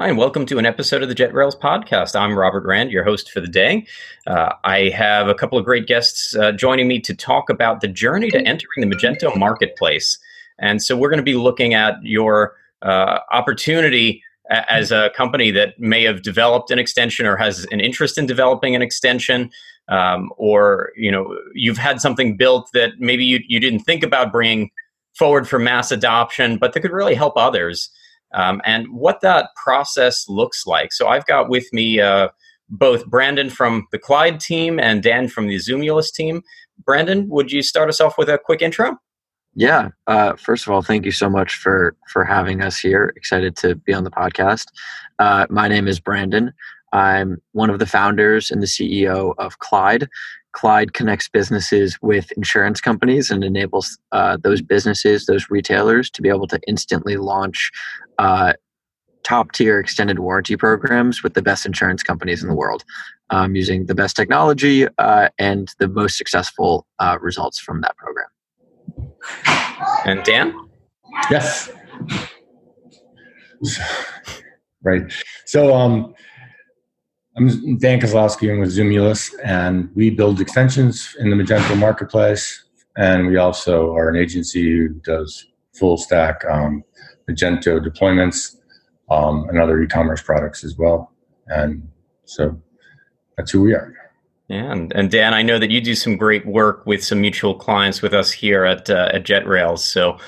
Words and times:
Hi, 0.00 0.08
and 0.08 0.16
welcome 0.16 0.46
to 0.46 0.56
an 0.56 0.64
episode 0.64 1.02
of 1.02 1.10
the 1.10 1.14
JetRails 1.14 1.60
podcast. 1.60 2.18
I'm 2.18 2.38
Robert 2.38 2.64
Rand, 2.64 2.90
your 2.90 3.04
host 3.04 3.30
for 3.30 3.40
the 3.42 3.46
day. 3.46 3.86
Uh, 4.26 4.54
I 4.64 4.88
have 4.88 5.28
a 5.28 5.34
couple 5.34 5.58
of 5.58 5.66
great 5.66 5.86
guests 5.86 6.34
uh, 6.34 6.52
joining 6.52 6.88
me 6.88 7.00
to 7.00 7.14
talk 7.14 7.50
about 7.50 7.82
the 7.82 7.88
journey 7.88 8.30
to 8.30 8.38
entering 8.38 8.88
the 8.88 8.96
Magento 8.96 9.36
marketplace. 9.36 10.18
And 10.58 10.82
so 10.82 10.96
we're 10.96 11.10
going 11.10 11.18
to 11.18 11.22
be 11.22 11.34
looking 11.34 11.74
at 11.74 11.96
your 12.02 12.56
uh, 12.80 13.18
opportunity 13.30 14.22
as 14.48 14.90
a 14.90 15.10
company 15.14 15.50
that 15.50 15.78
may 15.78 16.02
have 16.04 16.22
developed 16.22 16.70
an 16.70 16.78
extension 16.78 17.26
or 17.26 17.36
has 17.36 17.66
an 17.70 17.80
interest 17.80 18.16
in 18.16 18.24
developing 18.24 18.74
an 18.74 18.80
extension. 18.80 19.50
Um, 19.88 20.32
or 20.38 20.92
you 20.96 21.12
know 21.12 21.36
you've 21.52 21.76
had 21.76 22.00
something 22.00 22.38
built 22.38 22.70
that 22.72 22.92
maybe 23.00 23.26
you, 23.26 23.40
you 23.46 23.60
didn't 23.60 23.80
think 23.80 24.02
about 24.02 24.32
bringing 24.32 24.70
forward 25.12 25.46
for 25.46 25.58
mass 25.58 25.90
adoption 25.90 26.58
but 26.58 26.72
that 26.72 26.80
could 26.80 26.92
really 26.92 27.16
help 27.16 27.36
others 27.36 27.90
um, 28.32 28.60
and 28.64 28.86
what 28.92 29.20
that 29.22 29.50
process 29.62 30.28
looks 30.28 30.66
like. 30.66 30.92
So 30.92 31.08
I've 31.08 31.26
got 31.26 31.48
with 31.48 31.72
me 31.72 32.00
uh, 32.00 32.28
both 32.68 33.06
Brandon 33.06 33.50
from 33.50 33.86
the 33.92 33.98
Clyde 33.98 34.40
team 34.40 34.78
and 34.78 35.02
Dan 35.02 35.28
from 35.28 35.48
the 35.48 35.56
Xumulus 35.56 36.12
team. 36.12 36.42
Brandon, 36.84 37.28
would 37.28 37.52
you 37.52 37.62
start 37.62 37.88
us 37.88 38.00
off 38.00 38.16
with 38.16 38.28
a 38.28 38.38
quick 38.38 38.62
intro? 38.62 38.96
Yeah. 39.54 39.88
Uh, 40.06 40.34
first 40.36 40.66
of 40.66 40.72
all, 40.72 40.80
thank 40.80 41.04
you 41.04 41.10
so 41.10 41.28
much 41.28 41.56
for 41.56 41.96
for 42.12 42.24
having 42.24 42.62
us 42.62 42.78
here. 42.78 43.12
Excited 43.16 43.56
to 43.56 43.74
be 43.74 43.92
on 43.92 44.04
the 44.04 44.10
podcast. 44.10 44.66
Uh, 45.18 45.46
my 45.50 45.66
name 45.66 45.88
is 45.88 45.98
Brandon. 45.98 46.52
I'm 46.92 47.40
one 47.52 47.70
of 47.70 47.78
the 47.78 47.86
founders 47.86 48.50
and 48.50 48.62
the 48.62 48.66
CEO 48.66 49.34
of 49.38 49.58
Clyde. 49.58 50.08
Clyde 50.52 50.94
connects 50.94 51.28
businesses 51.28 51.96
with 52.02 52.32
insurance 52.32 52.80
companies 52.80 53.30
and 53.30 53.44
enables 53.44 53.98
uh, 54.10 54.36
those 54.42 54.60
businesses, 54.60 55.26
those 55.26 55.48
retailers, 55.48 56.10
to 56.10 56.22
be 56.22 56.28
able 56.28 56.48
to 56.48 56.60
instantly 56.66 57.16
launch 57.16 57.70
uh, 58.20 58.52
top 59.22 59.52
tier 59.52 59.80
extended 59.80 60.18
warranty 60.18 60.56
programs 60.56 61.22
with 61.22 61.34
the 61.34 61.42
best 61.42 61.64
insurance 61.64 62.02
companies 62.02 62.42
in 62.42 62.48
the 62.48 62.54
world 62.54 62.84
um, 63.30 63.54
using 63.54 63.86
the 63.86 63.94
best 63.94 64.14
technology 64.14 64.86
uh, 64.98 65.28
and 65.38 65.72
the 65.78 65.88
most 65.88 66.18
successful 66.18 66.86
uh, 66.98 67.16
results 67.20 67.58
from 67.58 67.80
that 67.80 67.96
program. 67.96 68.28
And 70.04 70.22
Dan? 70.24 70.54
Yes. 71.30 71.70
right. 74.82 75.12
So, 75.46 75.74
um, 75.74 76.14
I'm 77.36 77.78
Dan 77.78 78.00
Kozlowski. 78.00 78.52
I'm 78.52 78.60
with 78.60 78.76
Xumulus, 78.76 79.32
and 79.44 79.88
we 79.94 80.10
build 80.10 80.40
extensions 80.40 81.16
in 81.20 81.30
the 81.30 81.36
Magento 81.36 81.78
marketplace. 81.78 82.64
And 82.96 83.28
we 83.28 83.36
also 83.36 83.94
are 83.94 84.08
an 84.08 84.16
agency 84.16 84.76
who 84.76 84.88
does 84.88 85.46
full 85.72 85.96
stack 85.96 86.44
um, 86.50 86.82
Magento 87.30 87.78
deployments 87.84 88.56
um, 89.10 89.48
and 89.48 89.58
other 89.58 89.80
e-commerce 89.82 90.22
products 90.22 90.64
as 90.64 90.76
well. 90.76 91.12
And 91.46 91.86
so 92.24 92.60
that's 93.36 93.50
who 93.50 93.62
we 93.62 93.74
are. 93.74 93.94
Yeah, 94.48 94.72
and, 94.72 94.92
and 94.94 95.10
Dan, 95.10 95.32
I 95.32 95.42
know 95.42 95.58
that 95.58 95.70
you 95.70 95.80
do 95.80 95.94
some 95.94 96.16
great 96.16 96.44
work 96.44 96.84
with 96.84 97.04
some 97.04 97.20
mutual 97.20 97.54
clients 97.54 98.02
with 98.02 98.12
us 98.12 98.32
here 98.32 98.64
at 98.64 98.90
uh, 98.90 99.08
at 99.12 99.24
JetRails. 99.24 99.78
So 99.78 100.18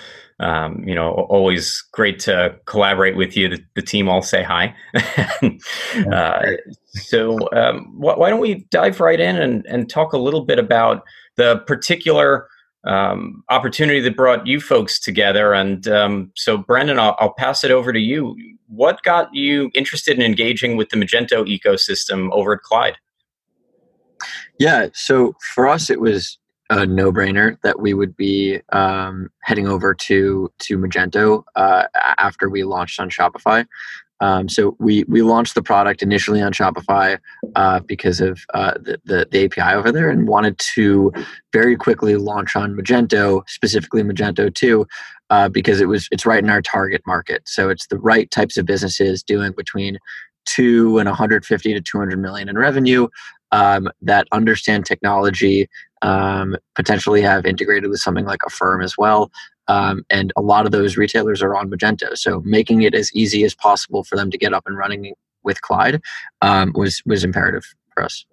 um, 0.43 0.83
you 0.85 0.95
know, 0.95 1.13
always 1.29 1.83
great 1.93 2.19
to 2.21 2.57
collaborate 2.67 3.17
with 3.17 3.37
you. 3.37 3.49
The, 3.49 3.65
the 3.77 3.83
team 3.83 4.09
all 4.09 4.23
say 4.23 4.43
hi. 4.43 4.75
uh, 6.13 6.43
so, 6.87 7.39
um, 7.53 7.85
wh- 7.97 8.19
why 8.19 8.29
don't 8.29 8.41
we 8.41 8.67
dive 8.71 8.99
right 8.99 9.21
in 9.21 9.37
and, 9.37 9.65
and 9.67 9.89
talk 9.89 10.13
a 10.13 10.19
little 10.19 10.45
bit 10.45 10.59
about 10.59 11.05
the 11.37 11.59
particular 11.67 12.49
um, 12.85 13.45
opportunity 13.49 14.01
that 14.01 14.17
brought 14.17 14.47
you 14.47 14.61
folks 14.61 14.99
together? 14.99 15.53
And 15.53 15.87
um, 15.89 16.33
so, 16.35 16.59
Brandon, 16.59 16.99
I'll, 16.99 17.17
I'll, 17.19 17.35
pass 17.35 17.65
it 17.65 17.71
over 17.71 17.93
to 17.93 18.01
you. 18.01 18.37
What 18.69 19.03
got 19.03 19.35
you 19.35 19.71
interested 19.75 20.17
in 20.17 20.23
engaging 20.23 20.77
with 20.77 20.91
the 20.91 20.97
Magento 20.97 21.47
ecosystem 21.47 22.31
over 22.33 22.55
at 22.55 22.63
Clyde? 22.63 22.97
Yeah, 24.59 24.89
so 24.95 25.35
for 25.55 25.69
us, 25.69 25.91
it 25.91 26.01
was 26.01 26.39
a 26.71 26.87
no-brainer 26.87 27.59
that 27.63 27.81
we 27.81 27.93
would 27.93 28.17
be 28.17 28.61
um, 28.71 29.29
heading 29.43 29.69
over 29.69 29.95
to 29.95 30.51
to 30.61 30.79
Magento 30.79 31.45
uh, 31.55 31.85
after 32.19 32.49
we 32.49 32.65
launched 32.65 32.99
on 32.99 33.11
Shopify. 33.11 33.67
Um, 34.23 34.49
so 34.49 34.77
we 34.79 35.05
we 35.09 35.21
launched 35.23 35.57
the 35.57 35.63
product 35.63 36.01
initially 36.01 36.41
on 36.41 36.53
Shopify 36.53 37.19
uh, 37.57 37.81
because 37.81 38.21
of 38.21 38.41
uh, 38.55 38.75
the, 38.75 39.01
the, 39.05 39.29
the 39.31 39.45
API 39.45 39.75
over 39.75 39.91
there, 39.91 40.09
and 40.09 40.29
wanted 40.29 40.59
to 40.75 41.13
very 41.53 41.77
quickly 41.77 42.15
launch 42.15 42.55
on 42.55 42.77
Magento, 42.77 43.43
specifically 43.49 44.03
Magento 44.03 44.55
two, 44.55 44.87
uh, 45.31 45.49
because 45.49 45.81
it 45.81 45.89
was 45.89 46.09
it's 46.13 46.25
right 46.25 46.43
in 46.43 46.51
our 46.51 46.63
target 46.63 47.03
market. 47.05 47.43
So 47.47 47.69
it's 47.69 47.89
the 47.89 47.99
right 47.99 48.31
types 48.31 48.57
of 48.57 48.65
businesses 48.65 49.25
doing 49.25 49.53
between 49.57 49.99
two 50.45 50.99
and 50.99 51.09
150 51.09 51.75
to 51.75 51.81
200 51.81 52.19
million 52.19 52.49
in 52.49 52.57
revenue 52.57 53.09
um, 53.51 53.89
that 54.03 54.29
understand 54.33 54.87
technology 54.87 55.69
um, 56.03 56.57
potentially 56.75 57.23
have 57.23 57.45
integrated 57.45 57.91
with 57.91 58.01
something 58.01 58.25
like 58.25 58.41
Affirm 58.47 58.83
as 58.83 58.97
well. 58.97 59.31
Um, 59.69 60.05
and 60.11 60.33
a 60.37 60.43
lot 60.43 60.67
of 60.67 60.73
those 60.73 60.97
retailers 60.97 61.43
are 61.43 61.55
on 61.55 61.71
Magento. 61.71 62.17
So 62.17 62.41
making 62.45 62.83
it 62.83 62.95
as 62.95 63.13
easy 63.15 63.45
as 63.45 63.55
possible 63.55 64.05
for 64.05 64.17
them 64.17 64.31
to 64.31 64.39
get 64.39 64.53
up 64.53 64.65
and 64.67 64.77
running 64.77 65.15
with 65.45 65.61
Clyde 65.63 66.01
um, 66.41 66.73
was 66.75 67.03
was 67.07 67.25
imperative 67.25 67.65
for 67.95 68.05
us. 68.05 68.25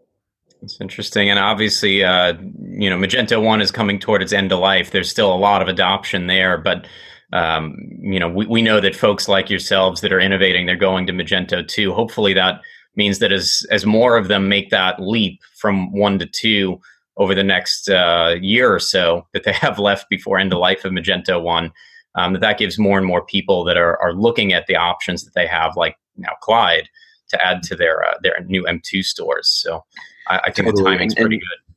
It's 0.62 0.80
interesting, 0.82 1.30
and 1.30 1.40
obviously, 1.40 2.04
uh, 2.04 2.34
you 2.70 2.90
know, 2.90 2.98
Magento 2.98 3.42
One 3.42 3.62
is 3.62 3.72
coming 3.72 3.98
toward 3.98 4.22
its 4.22 4.34
end 4.34 4.52
of 4.52 4.60
life. 4.60 4.92
There's 4.92 5.10
still 5.10 5.34
a 5.34 5.38
lot 5.38 5.62
of 5.62 5.70
adoption 5.70 6.28
there, 6.28 6.58
but 6.58 6.86
um, 7.32 7.78
you 8.02 8.20
know, 8.20 8.28
we, 8.28 8.46
we 8.46 8.62
know 8.62 8.82
that 8.82 8.96
folks 8.96 9.28
like 9.28 9.50
yourselves 9.50 10.02
that 10.02 10.12
are 10.12 10.20
innovating, 10.20 10.66
they're 10.66 10.76
going 10.76 11.08
to 11.08 11.14
Magento 11.14 11.66
Two. 11.66 11.94
Hopefully, 11.94 12.34
that 12.34 12.62
means 12.96 13.20
that 13.20 13.32
as 13.32 13.66
as 13.72 13.86
more 13.86 14.18
of 14.18 14.28
them 14.28 14.50
make 14.50 14.70
that 14.70 15.02
leap 15.02 15.40
from 15.56 15.94
one 15.94 16.20
to 16.20 16.26
two, 16.26 16.80
over 17.20 17.36
the 17.36 17.44
next 17.44 17.90
uh, 17.90 18.36
year 18.42 18.74
or 18.74 18.80
so 18.80 19.28
that 19.34 19.44
they 19.44 19.52
have 19.54 19.78
left 19.78 20.10
before 20.10 20.40
end 20.40 20.52
of 20.52 20.60
life 20.60 20.84
of 20.86 20.92
Magento 20.92 21.42
One. 21.42 21.72
Um, 22.16 22.34
that 22.34 22.42
that 22.42 22.58
gives 22.58 22.80
more 22.80 22.98
and 22.98 23.06
more 23.06 23.24
people 23.24 23.64
that 23.66 23.78
are, 23.78 24.02
are 24.02 24.14
looking 24.14 24.52
at 24.52 24.66
the 24.66 24.76
options 24.76 25.24
that 25.24 25.36
they 25.36 25.46
have, 25.46 25.76
like 25.76 25.96
now 26.18 26.32
Clyde, 26.42 26.90
to 27.30 27.46
add 27.46 27.62
to 27.64 27.76
their 27.76 28.04
uh, 28.04 28.16
their 28.24 28.44
new 28.46 28.64
M2 28.64 29.06
stores. 29.06 29.48
So 29.48 29.84
I, 30.28 30.40
I 30.46 30.52
think 30.52 30.70
totally. 30.70 30.84
the 30.84 30.90
timing's 30.90 31.14
pretty 31.14 31.38
good. 31.38 31.76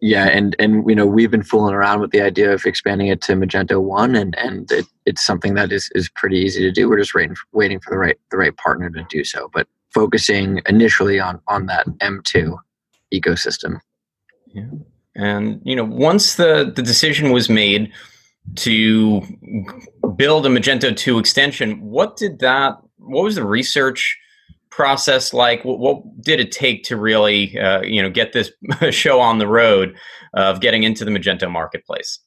Yeah, 0.00 0.26
and 0.26 0.56
and 0.58 0.88
you 0.88 0.94
know 0.94 1.06
we've 1.06 1.30
been 1.30 1.42
fooling 1.42 1.74
around 1.74 2.00
with 2.00 2.10
the 2.12 2.22
idea 2.22 2.52
of 2.52 2.64
expanding 2.64 3.08
it 3.08 3.20
to 3.22 3.32
Magento 3.34 3.80
One, 3.82 4.14
and 4.14 4.36
and 4.38 4.70
it, 4.72 4.86
it's 5.06 5.24
something 5.24 5.54
that 5.54 5.70
is 5.70 5.90
is 5.94 6.08
pretty 6.08 6.38
easy 6.38 6.60
to 6.62 6.72
do. 6.72 6.88
We're 6.88 6.98
just 6.98 7.14
waiting 7.14 7.36
waiting 7.52 7.80
for 7.80 7.90
the 7.90 7.98
right 7.98 8.18
the 8.30 8.38
right 8.38 8.56
partner 8.56 8.90
to 8.90 9.06
do 9.10 9.22
so, 9.24 9.50
but 9.52 9.66
focusing 9.92 10.60
initially 10.66 11.20
on 11.20 11.40
on 11.48 11.66
that 11.66 11.86
M2 12.02 12.56
ecosystem. 13.12 13.80
Yeah. 14.54 14.66
And 15.16 15.60
you 15.64 15.76
know, 15.76 15.84
once 15.84 16.36
the 16.36 16.72
the 16.74 16.82
decision 16.82 17.30
was 17.30 17.48
made 17.48 17.92
to 18.56 19.20
build 20.16 20.46
a 20.46 20.48
Magento 20.48 20.94
2 20.94 21.18
extension, 21.18 21.80
what 21.80 22.16
did 22.16 22.38
that 22.40 22.76
what 22.98 23.24
was 23.24 23.34
the 23.34 23.46
research 23.46 24.18
process 24.70 25.32
like? 25.32 25.64
What, 25.64 25.78
what 25.78 26.22
did 26.22 26.40
it 26.40 26.50
take 26.50 26.82
to 26.84 26.96
really 26.96 27.58
uh, 27.58 27.82
you 27.82 28.02
know 28.02 28.10
get 28.10 28.32
this 28.32 28.50
show 28.90 29.20
on 29.20 29.38
the 29.38 29.46
road 29.46 29.96
of 30.34 30.60
getting 30.60 30.82
into 30.82 31.04
the 31.04 31.10
Magento 31.10 31.50
marketplace? 31.50 32.18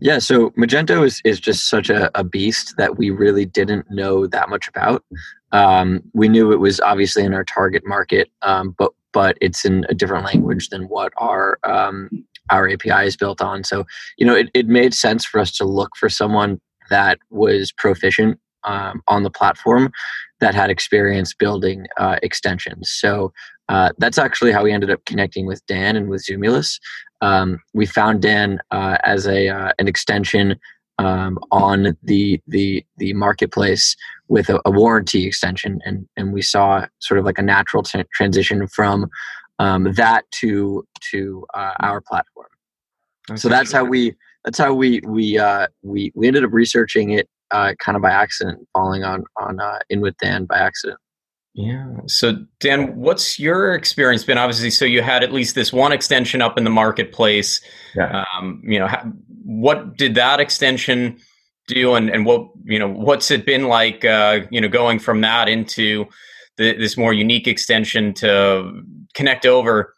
Yeah, 0.00 0.18
so 0.18 0.50
Magento 0.50 1.04
is, 1.04 1.20
is 1.24 1.38
just 1.38 1.68
such 1.68 1.90
a, 1.90 2.10
a 2.18 2.24
beast 2.24 2.74
that 2.78 2.96
we 2.96 3.10
really 3.10 3.44
didn't 3.44 3.90
know 3.90 4.26
that 4.26 4.48
much 4.48 4.66
about. 4.66 5.04
Um, 5.52 6.02
we 6.14 6.28
knew 6.28 6.50
it 6.50 6.60
was 6.60 6.80
obviously 6.80 7.24
in 7.24 7.34
our 7.34 7.44
target 7.44 7.82
market, 7.86 8.30
um, 8.40 8.74
but 8.78 8.92
but 9.12 9.36
it's 9.40 9.64
in 9.64 9.84
a 9.88 9.94
different 9.94 10.24
language 10.24 10.68
than 10.68 10.84
what 10.84 11.12
our 11.16 11.58
um, 11.64 12.10
our 12.50 12.68
API 12.68 13.06
is 13.06 13.16
built 13.16 13.40
on. 13.40 13.64
So, 13.64 13.84
you 14.18 14.26
know, 14.26 14.34
it, 14.34 14.50
it 14.52 14.66
made 14.66 14.94
sense 14.94 15.24
for 15.24 15.40
us 15.40 15.52
to 15.56 15.64
look 15.64 15.96
for 15.96 16.08
someone 16.08 16.60
that 16.90 17.18
was 17.30 17.72
proficient 17.72 18.38
um, 18.64 19.02
on 19.08 19.22
the 19.22 19.30
platform 19.30 19.90
that 20.40 20.54
had 20.54 20.70
experience 20.70 21.34
building 21.34 21.86
uh, 21.96 22.18
extensions. 22.22 22.90
So 22.90 23.32
uh, 23.68 23.90
that's 23.98 24.18
actually 24.18 24.52
how 24.52 24.64
we 24.64 24.72
ended 24.72 24.90
up 24.90 25.04
connecting 25.04 25.46
with 25.46 25.64
Dan 25.66 25.96
and 25.96 26.08
with 26.08 26.24
Xumulus. 26.24 26.78
Um, 27.20 27.60
we 27.72 27.86
found 27.86 28.20
Dan 28.20 28.58
uh, 28.70 28.98
as 29.04 29.26
a 29.26 29.48
uh, 29.48 29.72
an 29.78 29.88
extension 29.88 30.56
um, 31.02 31.38
on 31.50 31.96
the 32.02 32.40
the 32.46 32.84
the 32.96 33.12
marketplace 33.14 33.96
with 34.28 34.48
a, 34.48 34.60
a, 34.64 34.70
warranty 34.70 35.26
extension, 35.26 35.80
and 35.84 36.06
and 36.16 36.32
we 36.32 36.42
saw 36.42 36.86
sort 37.00 37.18
of 37.18 37.24
like 37.24 37.38
a 37.38 37.42
natural 37.42 37.82
t- 37.82 38.04
transition 38.14 38.66
from 38.68 39.08
um, 39.58 39.92
that 39.94 40.30
to 40.30 40.86
to 41.10 41.44
uh, 41.54 41.74
our 41.80 42.00
platform. 42.00 42.46
so 43.34 43.48
that's 43.48 43.72
how 43.72 43.84
we 43.84 44.14
that's 44.44 44.58
how 44.58 44.72
we 44.72 45.00
we 45.04 45.38
uh, 45.38 45.66
we 45.82 46.12
we 46.14 46.26
ended 46.28 46.44
up 46.44 46.52
researching 46.52 47.10
it 47.10 47.28
uh, 47.50 47.74
kind 47.78 47.96
of 47.96 48.02
by 48.02 48.10
accident, 48.10 48.66
falling 48.72 49.02
on 49.02 49.24
on 49.40 49.60
uh, 49.60 49.78
in 49.90 50.00
with 50.00 50.16
Dan 50.18 50.44
by 50.44 50.58
accident. 50.58 50.98
Yeah. 51.54 51.86
So 52.06 52.36
Dan, 52.60 52.96
what's 52.96 53.38
your 53.38 53.74
experience 53.74 54.24
been? 54.24 54.38
Obviously, 54.38 54.70
so 54.70 54.84
you 54.84 55.02
had 55.02 55.22
at 55.22 55.32
least 55.32 55.54
this 55.54 55.72
one 55.72 55.92
extension 55.92 56.40
up 56.40 56.56
in 56.56 56.64
the 56.64 56.70
marketplace. 56.70 57.60
Yeah. 57.94 58.24
Um, 58.34 58.62
you 58.64 58.78
know, 58.78 58.88
what 59.44 59.96
did 59.96 60.14
that 60.14 60.40
extension 60.40 61.18
do, 61.68 61.94
and, 61.94 62.08
and 62.08 62.24
what 62.24 62.48
you 62.64 62.78
know, 62.78 62.88
what's 62.88 63.30
it 63.30 63.44
been 63.44 63.68
like? 63.68 64.04
Uh, 64.04 64.40
you 64.50 64.60
know, 64.60 64.68
going 64.68 64.98
from 64.98 65.20
that 65.20 65.48
into 65.48 66.06
the, 66.56 66.72
this 66.76 66.96
more 66.96 67.12
unique 67.12 67.46
extension 67.46 68.14
to 68.14 68.82
connect 69.14 69.44
over 69.44 69.94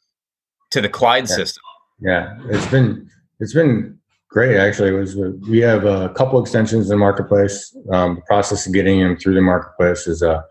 to 0.71 0.81
the 0.81 0.89
Clyde 0.89 1.29
yeah. 1.29 1.37
system. 1.37 1.63
Yeah, 2.01 2.37
it's 2.47 2.67
been 2.67 3.09
it's 3.39 3.55
been 3.55 3.97
great 4.29 4.57
actually. 4.57 4.89
It 4.89 4.99
was 4.99 5.17
we 5.49 5.61
have 5.61 5.85
a 5.85 6.09
couple 6.11 6.41
extensions 6.43 6.87
in 6.87 6.91
the 6.91 6.97
marketplace. 6.97 7.77
Um, 7.93 8.17
the 8.17 8.23
process 8.23 8.67
of 8.67 8.73
getting 8.73 8.99
them 8.99 9.17
through 9.17 9.35
the 9.35 9.41
marketplace 9.41 10.09
is 10.09 10.21
uh 10.21 10.43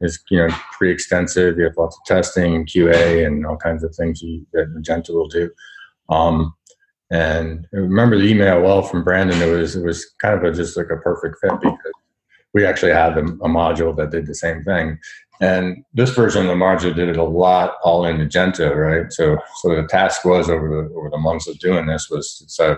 is 0.00 0.22
you 0.30 0.38
know 0.38 0.48
pretty 0.72 0.92
extensive. 0.92 1.58
You 1.58 1.64
have 1.64 1.76
lots 1.76 1.96
of 1.96 2.04
testing 2.04 2.54
and 2.54 2.66
QA 2.66 3.26
and 3.26 3.46
all 3.46 3.56
kinds 3.56 3.84
of 3.84 3.94
things 3.94 4.22
you, 4.22 4.46
that 4.52 4.74
Magento 4.74 5.10
will 5.10 5.28
do. 5.28 5.50
Um, 6.08 6.54
and 7.10 7.66
I 7.74 7.78
remember 7.78 8.18
the 8.18 8.28
email 8.28 8.62
well 8.62 8.82
from 8.82 9.04
Brandon. 9.04 9.40
It 9.42 9.50
was 9.50 9.76
it 9.76 9.84
was 9.84 10.04
kind 10.20 10.34
of 10.34 10.44
a, 10.44 10.54
just 10.54 10.76
like 10.76 10.90
a 10.90 10.96
perfect 10.96 11.38
fit 11.40 11.58
because 11.60 11.92
we 12.52 12.64
actually 12.64 12.92
had 12.92 13.16
a, 13.16 13.22
a 13.22 13.48
module 13.48 13.96
that 13.96 14.10
did 14.10 14.26
the 14.26 14.34
same 14.34 14.62
thing. 14.64 14.98
And 15.40 15.84
this 15.94 16.10
version 16.10 16.42
of 16.42 16.48
the 16.48 16.64
module 16.64 16.94
did 16.94 17.08
it 17.08 17.16
a 17.16 17.24
lot 17.24 17.76
all 17.82 18.04
in 18.04 18.18
Magento, 18.18 18.74
right? 18.76 19.10
So 19.12 19.38
so 19.62 19.74
the 19.74 19.86
task 19.88 20.24
was 20.24 20.50
over 20.50 20.68
the 20.68 20.94
over 20.94 21.10
the 21.10 21.18
months 21.18 21.48
of 21.48 21.58
doing 21.58 21.86
this 21.86 22.08
was 22.10 22.38
to 22.58 22.76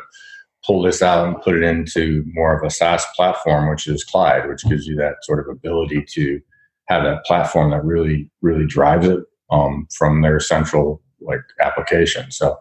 pull 0.65 0.83
this 0.83 1.03
out 1.03 1.27
and 1.27 1.43
put 1.43 1.57
it 1.57 1.63
into 1.63 2.25
more 2.29 2.57
of 2.57 2.65
a 2.65 2.71
SaaS 2.71 3.05
platform, 3.17 3.69
which 3.69 3.87
is 3.87 4.05
Clyde, 4.05 4.49
which 4.49 4.65
gives 4.65 4.87
you 4.87 4.95
that 4.97 5.17
sort 5.23 5.41
of 5.41 5.49
ability 5.49 6.05
to 6.09 6.41
have 6.89 7.05
that 7.05 7.25
platform 7.25 7.71
that 7.71 7.85
really 7.85 8.31
really 8.41 8.67
drives 8.67 9.07
it 9.07 9.21
um, 9.51 9.87
from 9.97 10.23
their 10.23 10.41
central 10.41 11.01
like 11.21 11.41
application. 11.61 12.31
So 12.31 12.59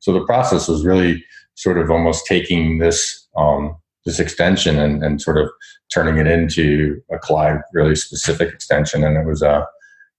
so 0.00 0.12
the 0.12 0.24
process 0.24 0.68
was 0.68 0.84
really 0.84 1.24
sort 1.54 1.78
of 1.78 1.90
almost 1.90 2.26
taking 2.26 2.78
this 2.78 3.28
um, 3.36 3.76
this 4.04 4.18
extension 4.18 4.78
and, 4.78 5.02
and 5.02 5.22
sort 5.22 5.38
of 5.38 5.48
turning 5.92 6.18
it 6.18 6.26
into 6.26 7.00
a 7.12 7.18
Clyde 7.18 7.60
really 7.72 7.94
specific 7.94 8.52
extension, 8.52 9.04
and 9.04 9.16
it 9.16 9.26
was 9.26 9.42
a 9.42 9.50
uh, 9.50 9.64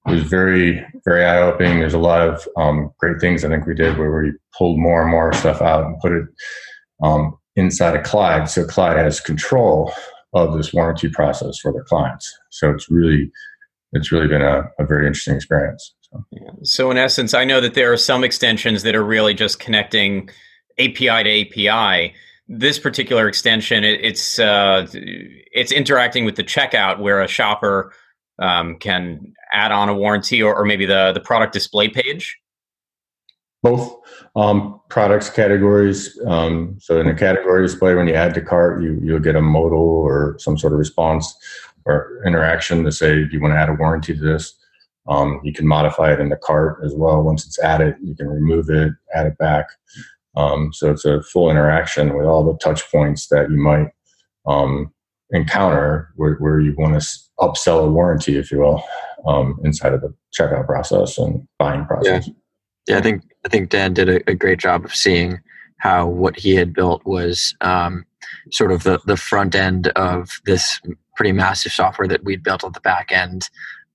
it 0.07 0.11
was 0.11 0.23
very 0.23 0.85
very 1.05 1.25
eye 1.25 1.41
opening. 1.41 1.79
There's 1.79 1.93
a 1.93 1.99
lot 1.99 2.27
of 2.27 2.47
um, 2.57 2.91
great 2.99 3.19
things 3.21 3.43
I 3.43 3.49
think 3.49 3.65
we 3.65 3.75
did 3.75 3.97
where 3.97 4.23
we 4.23 4.33
pulled 4.57 4.79
more 4.79 5.01
and 5.01 5.11
more 5.11 5.33
stuff 5.33 5.61
out 5.61 5.85
and 5.85 5.99
put 5.99 6.11
it 6.11 6.25
um, 7.01 7.37
inside 7.55 7.95
of 7.95 8.03
Clyde, 8.03 8.49
so 8.49 8.65
Clyde 8.65 8.97
has 8.97 9.19
control 9.19 9.93
of 10.33 10.57
this 10.57 10.73
warranty 10.73 11.09
process 11.09 11.59
for 11.59 11.71
their 11.71 11.83
clients. 11.83 12.31
So 12.49 12.71
it's 12.71 12.89
really 12.89 13.31
it's 13.93 14.11
really 14.11 14.27
been 14.27 14.41
a, 14.41 14.63
a 14.79 14.85
very 14.85 15.05
interesting 15.05 15.35
experience. 15.35 15.93
So. 16.01 16.23
So, 16.63 16.91
in 16.91 16.97
essence, 16.97 17.33
I 17.33 17.45
know 17.45 17.61
that 17.61 17.75
there 17.75 17.93
are 17.93 17.97
some 17.97 18.23
extensions 18.23 18.83
that 18.83 18.95
are 18.95 19.03
really 19.03 19.33
just 19.33 19.59
connecting 19.59 20.29
API 20.79 21.23
to 21.23 21.69
API. 21.69 22.13
This 22.47 22.77
particular 22.77 23.27
extension, 23.27 23.83
it, 23.83 23.99
it's 24.03 24.39
uh, 24.39 24.87
it's 24.91 25.71
interacting 25.71 26.25
with 26.25 26.35
the 26.35 26.43
checkout 26.43 26.99
where 26.99 27.21
a 27.21 27.27
shopper 27.27 27.93
um, 28.39 28.77
can 28.79 29.33
add 29.53 29.71
on 29.71 29.89
a 29.89 29.93
warranty 29.93 30.41
or, 30.41 30.55
or 30.55 30.65
maybe 30.65 30.85
the 30.85 31.11
the 31.13 31.21
product 31.21 31.53
display 31.53 31.87
page. 31.87 32.37
Both 33.63 33.95
um, 34.35 34.79
products 34.89 35.29
categories. 35.29 36.19
Um, 36.27 36.77
so 36.79 36.99
in 36.99 37.07
a 37.07 37.15
category 37.15 37.65
display, 37.65 37.95
when 37.95 38.07
you 38.07 38.13
add 38.13 38.33
to 38.35 38.41
cart, 38.41 38.83
you 38.83 38.99
you'll 39.01 39.19
get 39.19 39.35
a 39.35 39.41
modal 39.41 39.79
or 39.79 40.35
some 40.37 40.57
sort 40.57 40.73
of 40.73 40.79
response 40.79 41.33
or 41.85 42.21
interaction 42.25 42.83
to 42.83 42.91
say, 42.91 43.23
do 43.23 43.29
you 43.31 43.41
want 43.41 43.53
to 43.53 43.57
add 43.57 43.69
a 43.69 43.73
warranty 43.73 44.13
to 44.13 44.19
this? 44.19 44.53
Um, 45.07 45.41
you 45.43 45.53
can 45.53 45.67
modify 45.67 46.13
it 46.13 46.19
in 46.19 46.29
the 46.29 46.37
cart 46.37 46.79
as 46.85 46.93
well. 46.93 47.23
Once 47.23 47.45
it's 47.45 47.59
added, 47.59 47.95
you 48.01 48.15
can 48.15 48.27
remove 48.27 48.69
it, 48.69 48.93
add 49.13 49.25
it 49.25 49.37
back. 49.37 49.65
Um, 50.35 50.71
so 50.73 50.91
it's 50.91 51.05
a 51.05 51.21
full 51.21 51.51
interaction 51.51 52.15
with 52.17 52.25
all 52.25 52.43
the 52.43 52.57
touch 52.57 52.89
points 52.91 53.27
that 53.27 53.49
you 53.51 53.57
might 53.57 53.89
um, 54.45 54.91
encounter 55.31 56.11
where, 56.15 56.35
where, 56.35 56.59
you 56.59 56.73
want 56.77 56.99
to 56.99 57.19
upsell 57.39 57.85
a 57.85 57.89
warranty, 57.89 58.37
if 58.37 58.51
you 58.51 58.59
will, 58.59 58.83
um, 59.27 59.59
inside 59.63 59.93
of 59.93 60.01
the 60.01 60.13
checkout 60.37 60.65
process 60.65 61.17
and 61.17 61.47
buying 61.59 61.85
process. 61.85 62.27
Yeah, 62.27 62.33
yeah 62.87 62.97
I 62.97 63.01
think 63.01 63.23
I 63.45 63.49
think 63.49 63.69
Dan 63.69 63.93
did 63.93 64.09
a, 64.09 64.29
a 64.29 64.35
great 64.35 64.59
job 64.59 64.85
of 64.85 64.95
seeing 64.95 65.39
how 65.77 66.07
what 66.07 66.37
he 66.37 66.55
had 66.55 66.73
built 66.73 67.05
was 67.05 67.55
um, 67.61 68.05
sort 68.51 68.71
of 68.71 68.83
the, 68.83 68.99
the 69.05 69.17
front 69.17 69.53
end 69.53 69.87
of 69.89 70.29
this 70.45 70.79
pretty 71.15 71.31
massive 71.31 71.71
software 71.71 72.07
that 72.07 72.23
we'd 72.23 72.43
built 72.43 72.63
at 72.63 72.73
the 72.73 72.79
back 72.81 73.11
end 73.11 73.49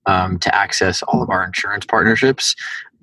um, 0.06 0.38
to 0.38 0.54
access 0.54 1.02
all 1.02 1.22
of 1.22 1.30
our 1.30 1.44
insurance 1.44 1.86
partnerships 1.86 2.54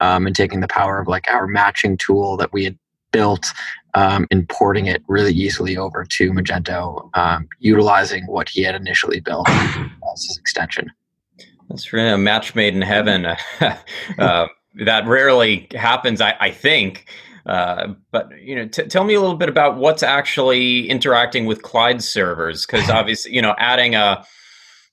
um, 0.02 0.28
and 0.28 0.36
taking 0.36 0.60
the 0.60 0.68
power 0.68 1.00
of 1.00 1.08
like 1.08 1.28
our 1.30 1.48
matching 1.48 1.98
tool 1.98 2.38
that 2.38 2.54
we 2.54 2.64
had 2.64 2.78
built 3.12 3.48
um, 3.94 4.28
and 4.30 4.48
porting 4.50 4.88
it 4.88 5.04
really 5.08 5.34
easily 5.34 5.78
over 5.78 6.04
to 6.04 6.32
Magento, 6.32 7.10
um, 7.18 7.48
utilizing 7.60 8.26
what 8.26 8.50
he 8.50 8.62
had 8.62 8.76
initially 8.76 9.20
built 9.20 9.50
as 9.50 10.26
his 10.28 10.38
extension. 10.38 10.92
That's 11.70 11.94
really 11.94 12.10
a 12.10 12.18
match 12.18 12.56
made 12.56 12.76
in 12.76 12.82
heaven. 12.82 13.26
uh, 14.20 14.48
that 14.84 15.08
rarely 15.08 15.68
happens, 15.74 16.22
I, 16.22 16.36
I 16.40 16.52
think. 16.52 17.08
Uh, 17.46 17.94
but 18.12 18.30
you 18.42 18.56
know, 18.56 18.68
t- 18.68 18.84
tell 18.84 19.04
me 19.04 19.14
a 19.14 19.22
little 19.22 19.38
bit 19.38 19.50
about 19.50 19.78
what's 19.78 20.04
actually 20.04 20.90
interacting 20.90 21.46
with 21.46 21.62
Clyde 21.62 22.02
servers, 22.02 22.66
because 22.66 22.90
obviously, 22.90 23.34
you 23.34 23.42
know, 23.42 23.56
adding 23.58 23.96
a 23.96 24.26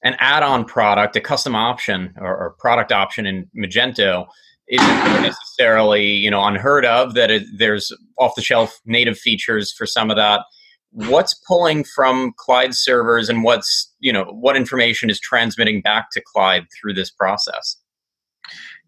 an 0.05 0.17
add-on 0.19 0.64
product, 0.64 1.14
a 1.14 1.20
custom 1.20 1.55
option 1.55 2.12
or, 2.19 2.37
or 2.37 2.56
product 2.58 2.90
option 2.90 3.25
in 3.25 3.49
Magento 3.56 4.26
isn't 4.69 5.23
necessarily 5.23 6.05
you 6.05 6.31
know 6.31 6.44
unheard 6.44 6.85
of. 6.85 7.14
That 7.14 7.31
it, 7.31 7.44
there's 7.56 7.93
off-the-shelf 8.19 8.81
native 8.85 9.19
features 9.19 9.73
for 9.73 9.87
some 9.87 10.11
of 10.11 10.17
that. 10.17 10.43
What's 10.90 11.32
pulling 11.49 11.85
from 11.85 12.35
Clyde 12.37 12.75
servers, 12.75 13.31
and 13.31 13.44
what's 13.44 13.90
you 14.00 14.12
know 14.12 14.25
what 14.25 14.56
information 14.56 15.08
is 15.08 15.19
transmitting 15.19 15.81
back 15.81 16.11
to 16.12 16.23
Clyde 16.35 16.67
through 16.78 16.94
this 16.94 17.11
process? 17.11 17.76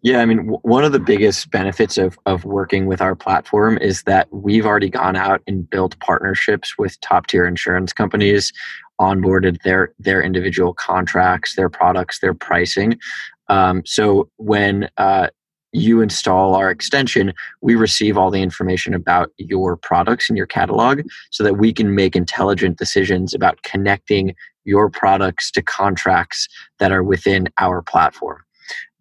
Yeah, 0.05 0.19
I 0.19 0.27
mean, 0.27 0.37
w- 0.37 0.59
one 0.61 0.83
of 0.83 0.91
the 0.91 0.99
biggest 0.99 1.49
benefits 1.49 1.97
of, 1.97 2.19
of 2.27 2.45
working 2.45 2.85
with 2.85 3.01
our 3.01 3.15
platform 3.15 3.79
is 3.79 4.03
that 4.03 4.27
we've 4.31 4.63
already 4.63 4.87
gone 4.87 5.15
out 5.15 5.41
and 5.47 5.67
built 5.67 5.99
partnerships 5.99 6.77
with 6.77 7.01
top 7.01 7.25
tier 7.25 7.47
insurance 7.47 7.91
companies, 7.91 8.53
onboarded 9.01 9.63
their 9.63 9.95
their 9.97 10.21
individual 10.21 10.75
contracts, 10.75 11.55
their 11.55 11.69
products, 11.69 12.19
their 12.19 12.35
pricing. 12.35 12.99
Um, 13.47 13.81
so 13.83 14.29
when 14.37 14.89
uh, 14.97 15.29
you 15.71 16.01
install 16.01 16.53
our 16.53 16.69
extension, 16.69 17.33
we 17.61 17.73
receive 17.73 18.15
all 18.15 18.29
the 18.29 18.43
information 18.43 18.93
about 18.93 19.31
your 19.37 19.75
products 19.75 20.29
and 20.29 20.37
your 20.37 20.45
catalog 20.45 21.01
so 21.31 21.43
that 21.43 21.55
we 21.55 21.73
can 21.73 21.95
make 21.95 22.15
intelligent 22.15 22.77
decisions 22.77 23.33
about 23.33 23.63
connecting 23.63 24.35
your 24.65 24.87
products 24.87 25.49
to 25.49 25.63
contracts 25.63 26.47
that 26.77 26.91
are 26.91 27.01
within 27.01 27.49
our 27.57 27.81
platform. 27.81 28.44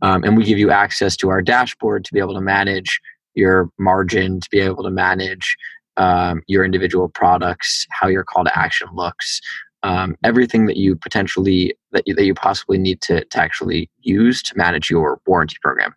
Um, 0.02 0.24
and 0.24 0.36
we 0.36 0.44
give 0.44 0.58
you 0.58 0.70
access 0.70 1.16
to 1.18 1.30
our 1.30 1.40
dashboard 1.40 2.04
to 2.04 2.12
be 2.12 2.20
able 2.20 2.34
to 2.34 2.40
manage 2.40 3.00
your 3.34 3.70
margin, 3.78 4.40
to 4.40 4.50
be 4.50 4.60
able 4.60 4.82
to 4.84 4.90
manage 4.90 5.56
um, 5.96 6.42
your 6.46 6.64
individual 6.64 7.08
products, 7.08 7.86
how 7.90 8.08
your 8.08 8.24
call 8.24 8.44
to 8.44 8.58
action 8.58 8.88
looks, 8.92 9.40
um, 9.82 10.16
everything 10.24 10.66
that 10.66 10.76
you 10.76 10.96
potentially 10.96 11.76
that 11.92 12.06
you, 12.06 12.14
that 12.14 12.24
you 12.24 12.34
possibly 12.34 12.78
need 12.78 13.00
to, 13.02 13.24
to 13.24 13.38
actually 13.38 13.88
use 14.00 14.42
to 14.42 14.56
manage 14.56 14.90
your 14.90 15.20
warranty 15.26 15.56
program. 15.62 15.94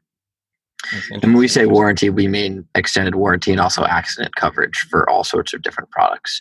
And 1.11 1.23
when 1.23 1.33
we 1.33 1.47
say 1.47 1.65
warranty, 1.65 2.09
we 2.09 2.27
mean 2.27 2.67
extended 2.75 3.15
warranty 3.15 3.51
and 3.51 3.59
also 3.59 3.83
accident 3.85 4.35
coverage 4.35 4.77
for 4.89 5.09
all 5.09 5.23
sorts 5.23 5.53
of 5.53 5.61
different 5.63 5.89
products. 5.89 6.39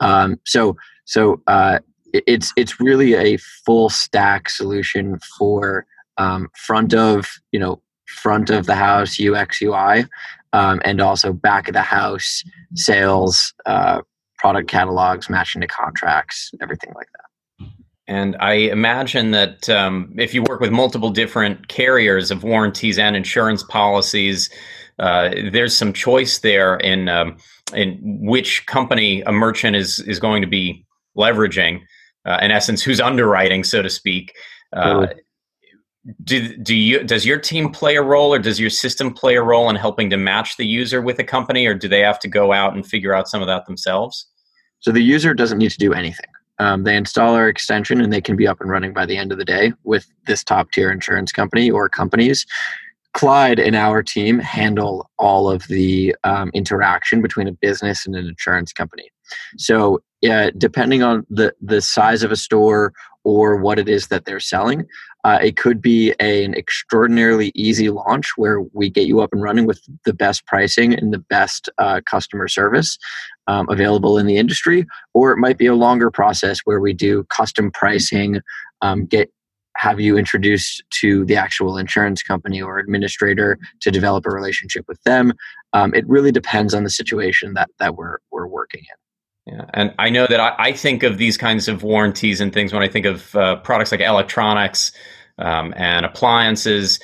Um, 0.00 0.38
so, 0.44 0.76
so 1.06 1.40
uh, 1.46 1.78
it's 2.12 2.52
it's 2.56 2.78
really 2.80 3.14
a 3.14 3.38
full 3.38 3.88
stack 3.88 4.50
solution 4.50 5.18
for 5.38 5.86
um, 6.20 6.50
front 6.54 6.94
of 6.94 7.26
you 7.52 7.58
know 7.58 7.80
front 8.06 8.50
of 8.50 8.66
the 8.66 8.74
house 8.74 9.18
UX 9.20 9.62
UI, 9.62 10.04
um, 10.52 10.80
and 10.84 11.00
also 11.00 11.32
back 11.32 11.68
of 11.68 11.74
the 11.74 11.82
house 11.82 12.42
sales, 12.74 13.54
uh, 13.66 14.02
product 14.38 14.68
catalogs, 14.68 15.30
matching 15.30 15.60
to 15.60 15.66
contracts, 15.66 16.50
everything 16.60 16.92
like 16.94 17.06
that. 17.12 17.68
And 18.06 18.36
I 18.40 18.54
imagine 18.54 19.30
that 19.30 19.68
um, 19.70 20.12
if 20.18 20.34
you 20.34 20.42
work 20.42 20.60
with 20.60 20.72
multiple 20.72 21.10
different 21.10 21.68
carriers 21.68 22.32
of 22.32 22.42
warranties 22.42 22.98
and 22.98 23.14
insurance 23.14 23.62
policies, 23.62 24.50
uh, 24.98 25.30
there's 25.52 25.76
some 25.76 25.92
choice 25.92 26.40
there 26.40 26.76
in 26.76 27.08
um, 27.08 27.36
in 27.72 27.98
which 28.02 28.66
company 28.66 29.22
a 29.22 29.32
merchant 29.32 29.76
is 29.76 30.00
is 30.00 30.18
going 30.18 30.42
to 30.42 30.48
be 30.48 30.84
leveraging. 31.16 31.80
Uh, 32.26 32.38
in 32.42 32.50
essence, 32.50 32.82
who's 32.82 33.00
underwriting, 33.00 33.64
so 33.64 33.80
to 33.80 33.88
speak. 33.88 34.34
Uh, 34.74 35.06
do, 36.24 36.56
do 36.56 36.74
you 36.74 37.02
does 37.04 37.26
your 37.26 37.38
team 37.38 37.70
play 37.70 37.96
a 37.96 38.02
role 38.02 38.32
or 38.32 38.38
does 38.38 38.60
your 38.60 38.70
system 38.70 39.12
play 39.12 39.36
a 39.36 39.42
role 39.42 39.68
in 39.70 39.76
helping 39.76 40.10
to 40.10 40.16
match 40.16 40.56
the 40.56 40.66
user 40.66 41.00
with 41.00 41.18
a 41.18 41.24
company 41.24 41.66
or 41.66 41.74
do 41.74 41.88
they 41.88 42.00
have 42.00 42.18
to 42.20 42.28
go 42.28 42.52
out 42.52 42.74
and 42.74 42.86
figure 42.86 43.14
out 43.14 43.28
some 43.28 43.42
of 43.42 43.48
that 43.48 43.66
themselves? 43.66 44.26
So 44.80 44.92
the 44.92 45.02
user 45.02 45.34
doesn't 45.34 45.58
need 45.58 45.70
to 45.72 45.78
do 45.78 45.92
anything. 45.92 46.26
Um, 46.58 46.84
they 46.84 46.96
install 46.96 47.34
our 47.34 47.48
extension 47.48 48.00
and 48.00 48.12
they 48.12 48.20
can 48.20 48.36
be 48.36 48.46
up 48.46 48.60
and 48.60 48.70
running 48.70 48.92
by 48.92 49.06
the 49.06 49.16
end 49.16 49.32
of 49.32 49.38
the 49.38 49.44
day 49.44 49.72
with 49.84 50.06
this 50.26 50.44
top 50.44 50.70
tier 50.72 50.90
insurance 50.90 51.32
company 51.32 51.70
or 51.70 51.88
companies. 51.88 52.44
Clyde 53.14 53.58
and 53.58 53.74
our 53.74 54.02
team 54.02 54.38
handle 54.38 55.10
all 55.18 55.50
of 55.50 55.66
the 55.68 56.14
um, 56.22 56.50
interaction 56.54 57.22
between 57.22 57.48
a 57.48 57.52
business 57.52 58.06
and 58.06 58.14
an 58.14 58.26
insurance 58.26 58.72
company. 58.72 59.10
So 59.56 60.00
yeah, 60.20 60.50
depending 60.56 61.02
on 61.02 61.26
the 61.30 61.54
the 61.60 61.80
size 61.80 62.22
of 62.22 62.30
a 62.30 62.36
store 62.36 62.92
or 63.24 63.56
what 63.56 63.78
it 63.78 63.88
is 63.88 64.08
that 64.08 64.24
they're 64.24 64.40
selling, 64.40 64.86
uh, 65.24 65.38
it 65.42 65.56
could 65.56 65.80
be 65.82 66.14
a, 66.20 66.44
an 66.44 66.54
extraordinarily 66.54 67.52
easy 67.54 67.90
launch 67.90 68.32
where 68.36 68.60
we 68.72 68.88
get 68.88 69.06
you 69.06 69.20
up 69.20 69.32
and 69.32 69.42
running 69.42 69.66
with 69.66 69.82
the 70.04 70.14
best 70.14 70.46
pricing 70.46 70.94
and 70.94 71.12
the 71.12 71.18
best 71.18 71.68
uh, 71.78 72.00
customer 72.08 72.48
service 72.48 72.98
um, 73.46 73.66
available 73.68 74.18
in 74.18 74.26
the 74.26 74.36
industry, 74.36 74.86
or 75.14 75.32
it 75.32 75.38
might 75.38 75.58
be 75.58 75.66
a 75.66 75.74
longer 75.74 76.10
process 76.10 76.60
where 76.64 76.80
we 76.80 76.92
do 76.92 77.24
custom 77.24 77.70
pricing, 77.72 78.40
um, 78.82 79.06
get 79.06 79.30
have 79.76 80.00
you 80.00 80.18
introduced 80.18 80.82
to 80.90 81.24
the 81.24 81.36
actual 81.36 81.78
insurance 81.78 82.22
company 82.22 82.60
or 82.60 82.78
administrator 82.78 83.58
to 83.80 83.90
develop 83.90 84.26
a 84.26 84.30
relationship 84.30 84.84
with 84.88 85.02
them. 85.04 85.32
Um, 85.72 85.94
it 85.94 86.06
really 86.06 86.32
depends 86.32 86.74
on 86.74 86.84
the 86.84 86.90
situation 86.90 87.54
that 87.54 87.70
that 87.78 87.94
we're 87.94 88.18
we're 88.30 88.46
working 88.46 88.80
in. 88.80 89.09
Yeah, 89.50 89.64
and 89.74 89.92
I 89.98 90.10
know 90.10 90.28
that 90.28 90.38
I, 90.38 90.54
I, 90.58 90.72
think 90.72 91.02
of 91.02 91.18
these 91.18 91.36
kinds 91.36 91.66
of 91.66 91.82
warranties 91.82 92.40
and 92.40 92.52
things 92.52 92.72
when 92.72 92.84
I 92.84 92.88
think 92.88 93.04
of 93.04 93.34
uh, 93.34 93.56
products 93.56 93.90
like 93.90 94.00
electronics 94.00 94.92
um, 95.38 95.74
and 95.76 96.06
appliances. 96.06 97.00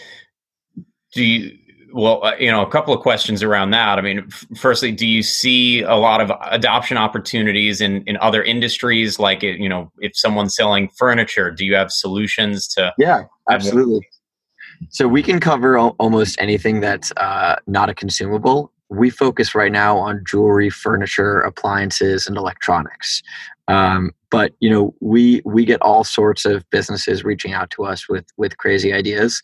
Do 1.13 1.25
you? 1.25 1.59
Well, 1.93 2.25
uh, 2.25 2.37
you 2.39 2.51
know, 2.51 2.63
a 2.63 2.71
couple 2.71 2.95
of 2.95 3.01
questions 3.01 3.43
around 3.43 3.71
that. 3.71 3.99
I 3.99 4.03
mean, 4.03 4.19
f- 4.29 4.47
firstly, 4.57 4.93
do 4.93 5.09
you 5.09 5.25
see 5.25 5.83
a 5.83 5.97
lot 5.97 6.21
of 6.21 6.31
adoption 6.43 6.97
opportunities 6.97 7.81
in 7.81 8.05
in 8.05 8.17
other 8.19 8.45
industries? 8.45 9.19
Like, 9.19 9.43
you 9.43 9.69
know, 9.69 9.91
if 9.99 10.17
someone's 10.17 10.55
selling 10.55 10.89
furniture, 10.97 11.51
do 11.51 11.65
you 11.65 11.75
have 11.75 11.91
solutions 11.91 12.69
to? 12.75 12.93
Yeah, 12.97 13.25
absolutely. 13.51 14.07
So 14.91 15.09
we 15.09 15.23
can 15.23 15.41
cover 15.41 15.77
al- 15.79 15.97
almost 15.99 16.37
anything 16.41 16.79
that's 16.79 17.11
uh, 17.17 17.57
not 17.67 17.89
a 17.89 17.95
consumable. 17.95 18.73
We 18.89 19.11
focus 19.11 19.55
right 19.55 19.73
now 19.73 19.97
on 19.99 20.23
jewelry, 20.27 20.71
furniture, 20.71 21.41
appliances, 21.41 22.27
and 22.27 22.37
electronics. 22.37 23.23
Um, 23.69 24.13
but 24.31 24.53
you 24.61 24.71
know, 24.71 24.95
we 25.01 25.43
we 25.45 25.65
get 25.65 25.83
all 25.83 26.05
sorts 26.05 26.45
of 26.45 26.69
businesses 26.71 27.25
reaching 27.25 27.53
out 27.53 27.71
to 27.71 27.85
us 27.85 28.09
with 28.09 28.27
with 28.37 28.59
crazy 28.59 28.93
ideas. 28.93 29.43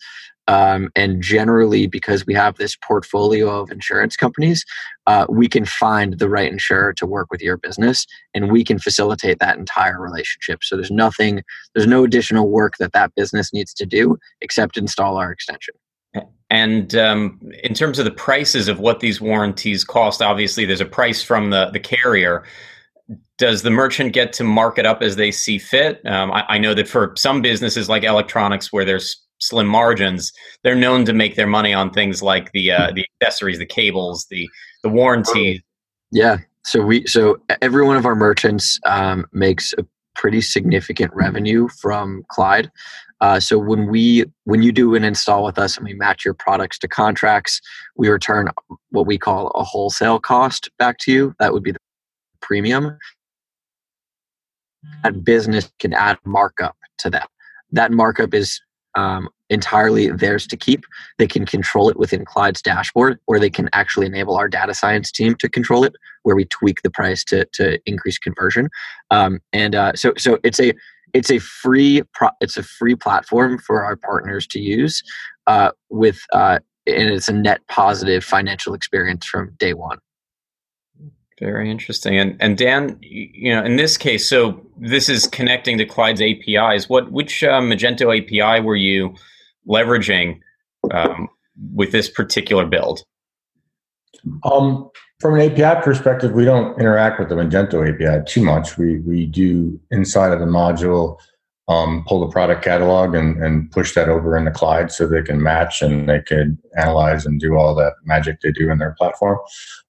Um, 0.49 0.91
and 0.97 1.23
generally, 1.23 1.87
because 1.87 2.27
we 2.27 2.35
have 2.35 2.57
this 2.57 2.77
portfolio 2.77 3.61
of 3.61 3.71
insurance 3.71 4.17
companies, 4.17 4.65
uh, 5.07 5.25
we 5.29 5.49
can 5.49 5.65
find 5.65 6.19
the 6.19 6.29
right 6.29 6.51
insurer 6.51 6.93
to 6.95 7.07
work 7.07 7.29
with 7.31 7.41
your 7.41 7.57
business, 7.57 8.07
and 8.35 8.51
we 8.51 8.65
can 8.65 8.79
facilitate 8.81 9.39
that 9.39 9.57
entire 9.57 10.01
relationship. 10.01 10.65
So 10.65 10.77
there's 10.77 10.91
nothing, 10.91 11.43
there's 11.75 11.87
no 11.87 12.03
additional 12.05 12.49
work 12.49 12.75
that 12.81 12.93
that 12.93 13.15
business 13.15 13.53
needs 13.53 13.73
to 13.75 13.87
do 13.87 14.19
except 14.41 14.77
install 14.77 15.17
our 15.17 15.31
extension. 15.31 15.75
And 16.51 16.95
um, 16.95 17.41
in 17.63 17.73
terms 17.73 17.99
of 17.99 18.05
the 18.05 18.11
prices 18.11 18.69
of 18.69 18.79
what 18.79 19.01
these 19.01 19.23
warranties 19.23 19.85
cost, 19.85 20.21
obviously 20.21 20.67
there's 20.67 20.83
a 20.83 20.87
price 20.87 21.23
from 21.23 21.51
the 21.51 21.71
the 21.71 21.81
carrier. 21.81 22.45
Does 23.39 23.63
the 23.63 23.71
merchant 23.71 24.13
get 24.13 24.33
to 24.35 24.45
mark 24.45 24.79
it 24.79 24.85
up 24.85 25.03
as 25.03 25.17
they 25.17 25.31
see 25.31 25.59
fit? 25.59 26.05
Um, 26.07 26.31
I, 26.31 26.45
I 26.49 26.59
know 26.59 26.75
that 26.75 26.89
for 26.89 27.15
some 27.17 27.41
businesses 27.41 27.89
like 27.89 28.05
electronics, 28.05 28.73
where 28.73 28.85
there's 28.85 29.17
slim 29.41 29.67
margins, 29.67 30.33
they're 30.63 30.77
known 30.77 31.05
to 31.07 31.13
make 31.13 31.37
their 31.37 31.47
money 31.47 31.73
on 31.73 31.91
things 31.91 32.23
like 32.23 32.53
the 32.53 32.71
uh, 32.71 32.93
the 32.93 33.07
accessories, 33.21 33.59
the 33.59 33.67
cables, 33.67 34.27
the 34.31 34.49
the 34.83 34.91
warranty. 34.91 35.65
Yeah. 36.11 36.37
So 36.65 36.83
we 36.83 37.07
so 37.07 37.41
every 37.63 37.85
one 37.85 37.97
of 37.97 38.07
our 38.07 38.15
merchants 38.15 38.79
um, 38.85 39.27
makes 39.33 39.73
a 39.79 39.87
pretty 40.15 40.41
significant 40.41 41.13
revenue 41.15 41.69
from 41.81 42.25
Clyde. 42.29 42.71
Uh, 43.23 43.39
so 43.39 43.57
when 43.57 43.87
we 43.87 44.25
when 44.45 44.63
you 44.63 44.73
do 44.73 44.97
an 44.97 45.05
install 45.05 45.45
with 45.45 45.57
us 45.57 45.77
and 45.77 45.87
we 45.87 45.95
match 45.95 46.25
your 46.25 46.35
products 46.35 46.77
to 46.81 46.89
contracts, 46.89 47.61
we 47.97 48.09
return 48.09 48.49
what 48.91 49.07
we 49.07 49.17
call 49.17 49.49
a 49.55 49.63
wholesale 49.63 50.19
cost 50.19 50.69
back 50.77 50.99
to 50.99 51.13
you. 51.13 51.35
That 51.39 51.53
would 51.53 51.63
be 51.63 51.71
the 51.71 51.79
premium. 52.41 52.99
That 55.05 55.25
business 55.25 55.73
can 55.79 55.95
add 55.95 56.19
markup 56.25 56.77
to 56.99 57.11
that. 57.11 57.31
That 57.71 57.93
markup 57.93 58.35
is 58.35 58.61
um, 58.97 59.29
entirely 59.49 60.09
theirs 60.09 60.47
to 60.49 60.57
keep. 60.57 60.85
They 61.19 61.29
can 61.29 61.47
control 61.47 61.89
it 61.89 61.97
within 61.97 62.25
Clyde's 62.25 62.61
dashboard, 62.61 63.21
or 63.29 63.39
they 63.39 63.51
can 63.51 63.71
actually 63.73 64.07
enable 64.07 64.37
our 64.37 64.49
data 64.49 64.75
science 64.75 65.13
team 65.13 65.37
to 65.37 65.49
control 65.49 65.85
it, 65.85 65.95
where 66.25 66.35
we 66.35 66.47
tweak 66.47 66.83
the 66.83 66.91
price 66.91 67.23
to 67.27 67.45
to 67.53 67.79
increase 67.87 68.19
conversion. 68.19 68.69
Um, 69.11 69.39
and 69.53 69.77
uh, 69.77 69.93
so 69.95 70.13
so 70.19 70.41
it's 70.43 70.59
a 70.59 70.73
it's 71.13 71.31
a 71.31 71.39
free 71.39 72.03
pro- 72.15 72.31
it's 72.41 72.57
a 72.57 72.63
free 72.63 72.95
platform 72.95 73.59
for 73.59 73.85
our 73.85 73.97
partners 73.97 74.47
to 74.49 74.61
use 74.61 75.03
uh, 75.47 75.71
with 75.91 76.21
uh, 76.33 76.59
and 76.87 77.11
it's 77.11 77.29
a 77.29 77.33
net 77.33 77.61
positive 77.69 78.25
financial 78.25 78.75
experience 78.75 79.27
from 79.27 79.55
day 79.59 79.75
one. 79.75 79.99
Very 81.41 81.71
interesting. 81.71 82.19
And 82.19 82.37
and 82.41 82.57
Dan, 82.57 82.99
you 83.01 83.53
know, 83.53 83.65
in 83.65 83.77
this 83.77 83.97
case, 83.97 84.29
so 84.29 84.65
this 84.79 85.09
is 85.09 85.27
connecting 85.27 85.79
to 85.79 85.85
Clyde's 85.85 86.23
APIs. 86.23 86.89
What 86.89 87.11
which 87.11 87.43
uh, 87.43 87.61
Magento 87.61 88.17
API 88.17 88.65
were 88.65 88.77
you 88.77 89.15
leveraging 89.69 90.41
um, 90.93 91.29
with 91.75 91.93
this 91.93 92.09
particular 92.09 92.65
build? 92.65 93.05
Um, 94.45 94.89
from 95.23 95.39
an 95.39 95.53
API 95.53 95.81
perspective, 95.83 96.33
we 96.33 96.45
don't 96.45 96.79
interact 96.79 97.21
with 97.21 97.29
the 97.29 97.37
Magento 97.37 97.89
API 97.89 98.25
too 98.27 98.43
much. 98.43 98.77
We 98.77 98.99
we 99.01 99.27
do 99.27 99.81
inside 99.91 100.33
of 100.33 100.41
the 100.41 100.47
module 100.47 101.19
um, 101.69 102.05
pull 102.07 102.21
the 102.21 102.33
product 102.33 102.65
catalog 102.65 103.15
and, 103.15 103.43
and 103.43 103.71
push 103.71 103.95
that 103.95 104.09
over 104.09 104.37
into 104.37 104.51
Clyde 104.51 104.91
so 104.91 105.07
they 105.07 105.23
can 105.23 105.43
match 105.43 105.81
and 105.81 106.09
they 106.09 106.21
can 106.21 106.59
analyze 106.77 107.25
and 107.25 107.41
do 107.41 107.57
all 107.57 107.75
that 107.77 107.95
magic 108.05 108.41
they 108.41 108.51
do 108.51 108.71
in 108.71 108.79
their 108.79 108.97
platform. 108.99 109.39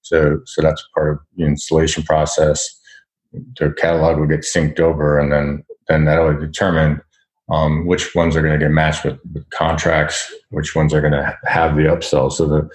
So, 0.02 0.40
so 0.46 0.62
that's 0.62 0.88
part 0.94 1.14
of 1.14 1.20
the 1.36 1.46
installation 1.46 2.04
process. 2.04 2.70
The 3.32 3.74
catalog 3.78 4.20
will 4.20 4.28
get 4.28 4.42
synced 4.42 4.80
over, 4.80 5.18
and 5.18 5.32
then 5.32 5.66
then 5.88 6.06
that'll 6.06 6.40
determine 6.40 7.02
um, 7.50 7.88
which 7.88 8.14
ones 8.16 8.36
are 8.36 8.42
going 8.42 8.58
to 8.58 8.64
get 8.64 8.72
matched 8.72 9.04
with, 9.04 9.20
with, 9.34 9.50
contracts, 9.50 10.32
which 10.50 10.76
ones 10.76 10.94
are 10.94 11.02
going 11.02 11.14
to 11.14 11.38
have 11.46 11.76
the 11.76 11.84
upsell. 11.84 12.32
So 12.32 12.48
the 12.48 12.70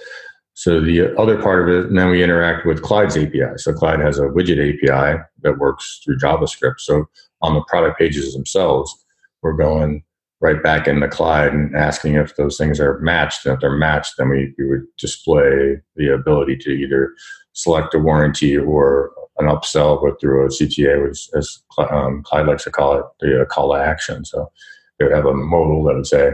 so 0.59 0.81
the 0.81 1.17
other 1.17 1.41
part 1.41 1.62
of 1.62 1.73
it, 1.73 1.87
and 1.87 1.97
then 1.97 2.11
we 2.11 2.21
interact 2.21 2.67
with 2.67 2.83
Clyde's 2.83 3.17
API. 3.17 3.59
So 3.59 3.73
Clyde 3.73 4.00
has 4.00 4.19
a 4.19 4.23
widget 4.23 4.59
API 4.59 5.23
that 5.43 5.59
works 5.59 6.00
through 6.05 6.19
JavaScript. 6.19 6.81
So 6.81 7.05
on 7.43 7.55
the 7.55 7.62
product 7.69 7.97
pages 7.97 8.35
themselves, 8.35 8.93
we're 9.41 9.53
going 9.53 10.03
right 10.41 10.61
back 10.61 10.88
in 10.88 10.99
the 10.99 11.07
Clyde 11.07 11.53
and 11.53 11.77
asking 11.77 12.17
if 12.17 12.35
those 12.35 12.59
things 12.59 12.81
are 12.81 12.99
matched. 12.99 13.47
And 13.47 13.55
if 13.55 13.61
they're 13.61 13.71
matched, 13.71 14.15
then 14.19 14.31
we, 14.31 14.53
we 14.59 14.69
would 14.69 14.85
display 14.97 15.77
the 15.95 16.12
ability 16.12 16.57
to 16.57 16.71
either 16.71 17.15
select 17.53 17.95
a 17.95 18.00
warranty 18.00 18.59
or 18.59 19.12
an 19.38 19.47
upsell, 19.47 20.03
but 20.03 20.21
through 20.21 20.45
a 20.45 20.49
CTA, 20.49 21.05
which 21.05 21.31
as 21.37 21.62
um, 21.88 22.25
Clyde 22.25 22.49
likes 22.49 22.65
to 22.65 22.73
call 22.73 22.99
it, 22.99 23.05
the 23.21 23.43
uh, 23.43 23.45
call 23.45 23.73
to 23.73 23.81
action. 23.81 24.25
So 24.25 24.50
they 24.99 25.05
would 25.05 25.15
have 25.15 25.27
a 25.27 25.35
modal 25.35 25.85
that 25.85 25.95
would 25.95 26.07
say 26.09 26.33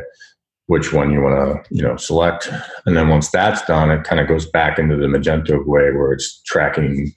which 0.67 0.93
one 0.93 1.11
you 1.11 1.21
want 1.21 1.65
to 1.65 1.75
you 1.75 1.83
know 1.83 1.97
select, 1.97 2.49
and 2.87 2.97
then 2.97 3.09
once 3.09 3.31
that's 3.31 3.65
done, 3.67 3.91
it 3.91 4.05
kind 4.05 4.21
of 4.21 4.29
goes 4.29 4.47
back 4.47 4.79
into 4.79 4.97
the 4.97 5.07
Magento 5.07 5.65
way 5.67 5.91
where 5.93 6.13
it's 6.13 6.41
tracking 6.43 7.13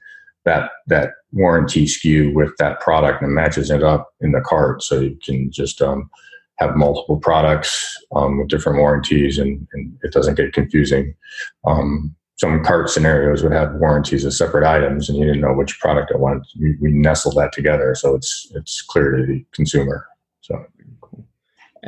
that 0.46 0.72
that 0.88 1.12
warranty 1.32 1.86
SKU 1.86 2.34
with 2.34 2.56
that 2.58 2.80
product 2.80 3.22
and 3.22 3.34
matches 3.34 3.70
it 3.70 3.84
up 3.84 4.10
in 4.22 4.32
the 4.32 4.42
cart, 4.42 4.82
so 4.82 5.00
you 5.00 5.18
can 5.24 5.52
just 5.52 5.82
um, 5.82 6.10
have 6.58 6.76
multiple 6.76 7.18
products 7.20 7.96
um, 8.16 8.40
with 8.40 8.48
different 8.48 8.80
warranties, 8.80 9.38
and, 9.38 9.68
and, 9.74 9.98
it 10.04 10.12
doesn't 10.12 10.36
get 10.36 10.54
confusing. 10.54 11.14
Um, 11.66 12.16
some 12.38 12.64
cart 12.64 12.90
scenarios 12.90 13.44
would 13.44 13.52
have 13.52 13.76
warranties 13.76 14.26
as 14.26 14.38
separate 14.38 14.64
items, 14.64 15.10
and 15.10 15.18
you 15.18 15.26
didn't 15.26 15.42
know 15.42 15.54
which 15.54 15.80
product 15.80 16.12
it 16.12 16.20
wanted. 16.20 16.44
We, 16.60 16.78
we 16.82 16.92
nestle 16.92 17.34
that 17.34 17.52
together, 17.52 17.96
so 17.96 18.16
it's 18.16 18.48
it's 18.56 18.82
clear 18.82 19.12
to 19.12 19.26
the 19.26 19.46
consumer. 19.54 20.08
So, 20.42 20.64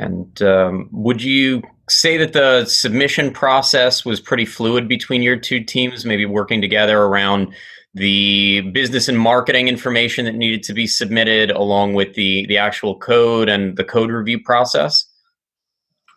and 0.00 0.42
um, 0.42 0.88
would 0.92 1.22
you 1.22 1.62
say 1.90 2.16
that 2.16 2.32
the 2.32 2.64
submission 2.64 3.32
process 3.32 4.02
was 4.02 4.18
pretty 4.18 4.46
fluid 4.46 4.88
between 4.88 5.22
your 5.22 5.36
two 5.36 5.62
teams, 5.62 6.06
maybe 6.06 6.24
working 6.24 6.62
together 6.62 7.02
around 7.02 7.52
the 7.92 8.62
business 8.72 9.08
and 9.08 9.18
marketing 9.18 9.68
information 9.68 10.24
that 10.24 10.34
needed 10.34 10.62
to 10.62 10.72
be 10.72 10.86
submitted 10.86 11.50
along 11.50 11.94
with 11.94 12.14
the 12.14 12.46
the 12.46 12.56
actual 12.56 12.96
code 12.96 13.48
and 13.48 13.76
the 13.76 13.84
code 13.84 14.10
review 14.10 14.42
process? 14.42 15.04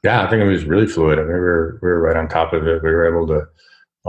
Yeah 0.03 0.23
i 0.23 0.29
think 0.29 0.41
it 0.41 0.47
was 0.47 0.65
really 0.65 0.87
fluid. 0.87 1.19
I 1.19 1.23
mean, 1.23 1.33
we 1.33 1.39
were 1.39 1.79
we 1.81 1.89
were 1.89 2.01
right 2.01 2.15
on 2.15 2.29
top 2.29 2.53
of 2.53 2.65
it. 2.65 2.83
We 2.83 2.91
were 2.91 3.07
able 3.07 3.27
to 3.27 3.45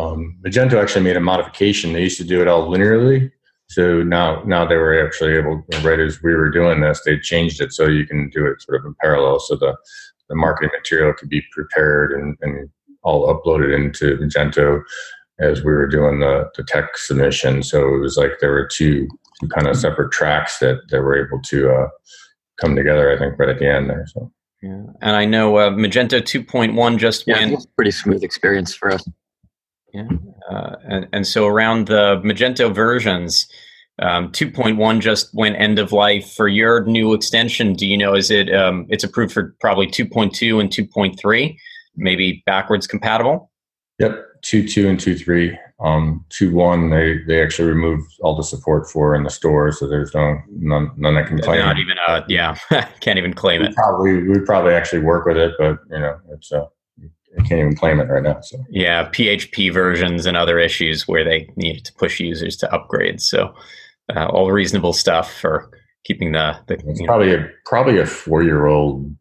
um, 0.01 0.37
magento 0.45 0.75
actually 0.75 1.05
made 1.05 1.17
a 1.17 1.21
modification. 1.21 1.93
They 1.93 2.03
used 2.03 2.19
to 2.19 2.25
do 2.25 2.41
it 2.43 2.49
all 2.49 2.69
linearly 2.69 3.31
so 3.69 4.03
now 4.03 4.43
now 4.45 4.67
they 4.67 4.77
were 4.77 5.05
actually 5.05 5.35
able 5.35 5.63
right 5.83 6.01
as 6.01 6.23
we 6.23 6.35
were 6.35 6.51
doing 6.51 6.81
this 6.81 7.01
they 7.05 7.19
changed 7.19 7.61
it 7.61 7.73
so 7.73 7.87
you 7.87 8.07
can 8.07 8.29
do 8.31 8.47
it 8.47 8.61
sort 8.61 8.79
of 8.79 8.85
in 8.85 8.95
parallel 9.01 9.39
so 9.41 9.57
the 9.57 9.75
the 10.29 10.35
marketing 10.35 10.71
material 10.77 11.13
could 11.13 11.29
be 11.29 11.43
prepared 11.53 12.13
and, 12.13 12.37
and 12.41 12.69
all 13.03 13.29
uploaded 13.29 13.75
into 13.75 14.17
magento 14.17 14.83
as 15.39 15.65
we 15.65 15.73
were 15.73 15.87
doing 15.87 16.21
the, 16.21 16.51
the 16.57 16.63
tech 16.63 16.97
submission. 16.97 17.63
So 17.63 17.95
it 17.95 17.99
was 17.99 18.17
like 18.17 18.33
there 18.41 18.53
were 18.53 18.67
two, 18.67 19.09
two 19.41 19.49
kind 19.49 19.67
of 19.67 19.77
separate 19.77 20.13
tracks 20.13 20.59
that, 20.59 20.81
that 20.89 21.03
were 21.03 21.27
able 21.27 21.41
to 21.43 21.71
uh, 21.71 21.89
come 22.61 22.77
together, 22.77 23.11
I 23.11 23.19
think, 23.19 23.39
right 23.39 23.49
at 23.49 23.59
the 23.59 23.69
end 23.69 23.91
there. 23.91 24.07
So. 24.07 24.31
Yeah. 24.63 24.83
And 25.03 25.17
I 25.17 25.25
know 25.25 25.57
uh, 25.57 25.71
Magento 25.71 26.21
2.1 26.21 26.99
just 26.99 27.25
yeah, 27.27 27.39
went. 27.39 27.67
pretty 27.77 27.91
smooth 27.91 28.23
experience 28.23 28.75
for 28.75 28.93
us. 28.93 29.07
Yeah. 29.95 30.09
Uh, 30.51 30.77
and, 30.85 31.09
and 31.13 31.27
so 31.27 31.47
around 31.47 31.87
the 31.87 32.21
Magento 32.25 32.75
versions, 32.75 33.47
Um, 34.01 34.33
2.1 34.33 35.01
just 35.01 35.33
went 35.35 35.55
end 35.57 35.79
of 35.79 35.93
life 35.93 36.33
for 36.35 36.49
your 36.49 36.85
new 36.85 37.15
extension. 37.15 37.75
Do 37.75 37.87
you 37.87 37.97
know 37.97 38.13
is 38.17 38.29
it 38.29 38.53
um, 38.53 38.87
it's 38.89 39.05
approved 39.05 39.33
for 39.33 39.55
probably 39.61 39.87
2.2 39.87 40.61
and 40.61 40.69
2.3, 40.69 41.57
maybe 41.95 42.43
backwards 42.45 42.89
compatible? 42.89 43.53
Yep, 44.01 44.19
two 44.43 44.67
two 44.67 44.89
and 44.89 44.99
two 44.99 45.17
three. 45.17 45.57
Um, 45.79 46.25
two 46.29 46.53
one 46.53 46.91
they 46.91 47.19
they 47.29 47.41
actually 47.41 47.69
removed 47.69 48.11
all 48.21 48.35
the 48.35 48.43
support 48.43 48.91
for 48.91 49.15
in 49.15 49.23
the 49.23 49.31
store, 49.31 49.71
so 49.71 49.87
there's 49.87 50.13
no 50.13 50.39
none 50.51 50.91
none 50.97 51.15
that 51.15 51.29
can 51.29 51.39
claim. 51.39 51.61
Not 51.61 51.79
even 51.79 51.97
uh 52.09 52.23
yeah, 52.29 52.57
can't 53.01 53.19
even 53.19 53.33
claim 53.33 53.61
we 53.61 53.69
it. 53.69 53.77
Probably 53.77 54.27
we 54.29 54.41
probably 54.41 54.75
actually 54.75 55.03
work 55.03 55.25
with 55.27 55.37
it, 55.37 55.53
but 55.57 55.79
you 55.89 56.01
know 56.01 56.19
it's 56.33 56.51
uh 56.51 56.67
I 57.39 57.43
can't 57.43 57.61
even 57.61 57.77
claim 57.77 58.01
it 58.01 58.05
right 58.05 58.23
now. 58.23 58.41
So 58.41 58.65
yeah, 58.71 59.09
PHP 59.11 59.73
versions 59.73 60.27
and 60.27 60.37
other 60.37 60.59
issues 60.59 61.09
where 61.09 61.25
they 61.25 61.49
needed 61.57 61.85
to 61.87 61.95
push 61.95 62.21
users 62.21 62.57
to 62.59 62.73
upgrade. 62.73 63.21
So 63.21 63.55
uh, 64.15 64.27
all 64.27 64.53
reasonable 64.53 64.93
stuff 64.93 65.33
for 65.33 65.71
keeping 66.05 66.33
the. 66.33 66.57
the 66.67 66.75
it's 66.87 67.03
probably 67.03 67.29
know. 67.29 67.45
a 67.45 67.49
probably 67.65 67.99
a 67.99 68.07
four 68.07 68.43
year 68.43 68.67
old 68.67 69.15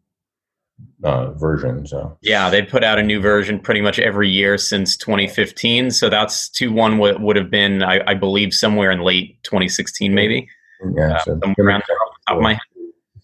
uh, 1.02 1.32
version. 1.32 1.86
So 1.86 2.16
yeah, 2.22 2.50
they 2.50 2.62
put 2.62 2.84
out 2.84 2.98
a 2.98 3.02
new 3.02 3.20
version 3.20 3.60
pretty 3.60 3.80
much 3.80 3.98
every 3.98 4.30
year 4.30 4.58
since 4.58 4.96
2015. 4.96 5.90
So 5.90 6.08
that's 6.08 6.48
two 6.48 6.72
one 6.72 6.98
would, 6.98 7.20
would 7.20 7.36
have 7.36 7.50
been, 7.50 7.82
I, 7.82 8.00
I, 8.06 8.14
believe, 8.14 8.54
somewhere 8.54 8.90
in 8.90 9.00
late 9.00 9.42
2016, 9.42 10.14
maybe. 10.14 10.48
Yeah, 10.96 11.14
uh, 11.14 11.24
so 11.24 11.40
around 11.58 11.82
the 11.86 11.96
top 12.28 12.36
of 12.36 12.42
my 12.42 12.54
head. 12.54 12.60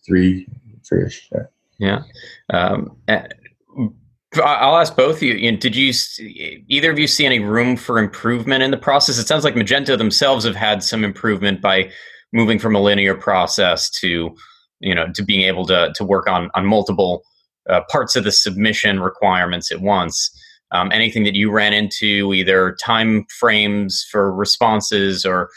Three, 0.06 0.46
three 0.86 1.06
ish. 1.06 1.28
Yeah. 1.32 1.42
Yeah. 1.78 2.02
Um, 2.52 2.96
I'll 4.36 4.76
ask 4.76 4.94
both 4.94 5.16
of 5.16 5.22
you. 5.24 5.56
Did 5.56 5.74
you 5.74 5.92
either 6.68 6.90
of 6.90 6.98
you 6.98 7.08
see 7.08 7.26
any 7.26 7.40
room 7.40 7.76
for 7.76 7.98
improvement 7.98 8.62
in 8.62 8.70
the 8.70 8.76
process? 8.76 9.18
It 9.18 9.26
sounds 9.26 9.42
like 9.42 9.54
Magento 9.54 9.98
themselves 9.98 10.44
have 10.44 10.54
had 10.54 10.84
some 10.84 11.04
improvement 11.04 11.60
by 11.60 11.90
moving 12.32 12.60
from 12.60 12.76
a 12.76 12.80
linear 12.80 13.16
process 13.16 13.90
to, 14.00 14.36
you 14.78 14.94
know, 14.94 15.08
to 15.14 15.24
being 15.24 15.42
able 15.42 15.66
to 15.66 15.92
to 15.96 16.04
work 16.04 16.28
on 16.28 16.48
on 16.54 16.64
multiple 16.64 17.24
uh, 17.68 17.80
parts 17.90 18.14
of 18.14 18.22
the 18.22 18.30
submission 18.30 19.00
requirements 19.00 19.72
at 19.72 19.80
once. 19.80 20.30
Um, 20.70 20.92
anything 20.92 21.24
that 21.24 21.34
you 21.34 21.50
ran 21.50 21.72
into, 21.72 22.32
either 22.32 22.76
time 22.80 23.26
frames 23.40 24.06
for 24.12 24.32
responses 24.32 25.26
or 25.26 25.50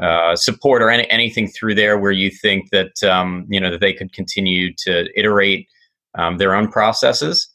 uh, 0.00 0.34
support, 0.34 0.80
or 0.80 0.88
any, 0.88 1.08
anything 1.10 1.48
through 1.48 1.74
there 1.74 1.98
where 1.98 2.10
you 2.10 2.30
think 2.30 2.70
that 2.70 3.02
um, 3.02 3.46
you 3.50 3.60
know 3.60 3.70
that 3.70 3.80
they 3.80 3.92
could 3.92 4.14
continue 4.14 4.72
to 4.78 5.06
iterate 5.14 5.68
um, 6.14 6.38
their 6.38 6.54
own 6.54 6.72
processes. 6.72 7.50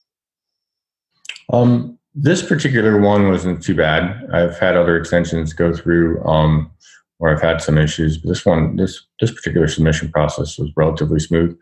Um, 1.51 1.97
this 2.15 2.45
particular 2.45 2.99
one 2.99 3.29
wasn't 3.29 3.63
too 3.63 3.75
bad. 3.75 4.27
I've 4.33 4.57
had 4.57 4.75
other 4.75 4.97
extensions 4.97 5.53
go 5.53 5.73
through 5.73 6.23
um, 6.25 6.71
where 7.17 7.33
I've 7.33 7.41
had 7.41 7.61
some 7.61 7.77
issues, 7.77 8.17
but 8.17 8.29
this 8.29 8.45
one, 8.45 8.75
this 8.75 9.01
this 9.19 9.31
particular 9.31 9.67
submission 9.67 10.11
process 10.11 10.57
was 10.57 10.71
relatively 10.75 11.19
smooth. 11.19 11.57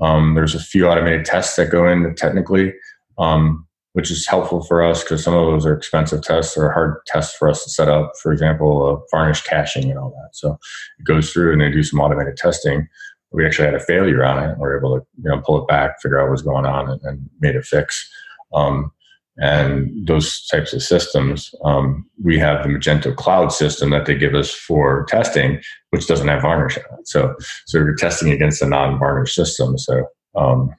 Um, 0.00 0.34
there's 0.34 0.54
a 0.54 0.60
few 0.60 0.86
automated 0.86 1.24
tests 1.24 1.56
that 1.56 1.70
go 1.70 1.88
in 1.88 2.14
technically, 2.14 2.74
um, 3.18 3.66
which 3.94 4.10
is 4.10 4.26
helpful 4.26 4.62
for 4.62 4.84
us 4.84 5.02
because 5.02 5.24
some 5.24 5.34
of 5.34 5.46
those 5.46 5.64
are 5.64 5.74
expensive 5.74 6.22
tests 6.22 6.56
or 6.56 6.70
hard 6.70 6.98
tests 7.06 7.34
for 7.36 7.48
us 7.48 7.64
to 7.64 7.70
set 7.70 7.88
up. 7.88 8.12
For 8.22 8.32
example, 8.32 8.86
uh, 8.86 9.16
varnish 9.16 9.42
caching 9.42 9.90
and 9.90 9.98
all 9.98 10.10
that. 10.10 10.36
So 10.36 10.58
it 10.98 11.04
goes 11.04 11.32
through 11.32 11.52
and 11.52 11.60
they 11.60 11.70
do 11.70 11.82
some 11.82 12.00
automated 12.00 12.36
testing. 12.36 12.86
We 13.32 13.46
actually 13.46 13.66
had 13.66 13.74
a 13.74 13.80
failure 13.80 14.24
on 14.24 14.42
it. 14.42 14.58
We 14.58 14.64
are 14.64 14.78
able 14.78 14.98
to 14.98 15.06
you 15.22 15.30
know 15.30 15.40
pull 15.40 15.62
it 15.62 15.68
back, 15.68 16.00
figure 16.00 16.20
out 16.20 16.28
what's 16.28 16.42
going 16.42 16.66
on, 16.66 16.90
and, 16.90 17.00
and 17.02 17.30
made 17.40 17.56
a 17.56 17.62
fix. 17.62 18.08
Um, 18.52 18.92
and 19.38 20.06
those 20.06 20.46
types 20.46 20.72
of 20.72 20.82
systems. 20.82 21.54
Um, 21.64 22.08
we 22.22 22.38
have 22.38 22.62
the 22.62 22.70
Magento 22.70 23.14
Cloud 23.14 23.52
system 23.52 23.90
that 23.90 24.06
they 24.06 24.14
give 24.14 24.34
us 24.34 24.50
for 24.50 25.04
testing, 25.08 25.60
which 25.90 26.06
doesn't 26.06 26.28
have 26.28 26.42
varnish 26.42 26.78
on 26.78 26.98
it. 26.98 27.08
So, 27.08 27.34
so 27.66 27.78
you're 27.78 27.94
testing 27.94 28.32
against 28.32 28.62
a 28.62 28.66
non-varnish 28.66 29.34
system. 29.34 29.76
So, 29.76 30.06
um, 30.34 30.74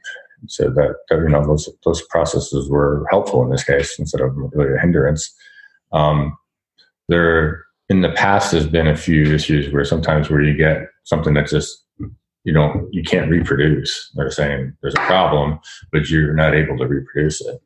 so 0.47 0.69
that, 0.69 0.95
that, 1.09 1.17
you 1.17 1.29
know 1.29 1.45
those 1.45 1.67
those 1.83 2.01
processes 2.03 2.69
were 2.69 3.05
helpful 3.09 3.43
in 3.43 3.49
this 3.49 3.63
case 3.63 3.97
instead 3.97 4.21
of 4.21 4.31
really 4.35 4.73
a 4.75 4.79
hindrance. 4.79 5.33
Um, 5.91 6.37
there 7.09 7.65
in 7.89 8.01
the 8.01 8.11
past 8.11 8.51
has 8.51 8.67
been 8.67 8.87
a 8.87 8.97
few 8.97 9.23
issues 9.33 9.71
where 9.73 9.85
sometimes 9.85 10.29
where 10.29 10.43
you 10.43 10.55
get 10.55 10.87
something 11.03 11.33
that 11.33 11.47
just 11.47 11.85
you 12.43 12.53
don't 12.53 12.87
you 12.93 13.03
can't 13.03 13.31
reproduce. 13.31 14.11
They're 14.15 14.31
saying 14.31 14.73
there's 14.81 14.95
a 14.95 15.07
problem, 15.07 15.59
but 15.91 16.09
you're 16.09 16.33
not 16.33 16.53
able 16.53 16.77
to 16.77 16.85
reproduce 16.85 17.41
it. 17.41 17.59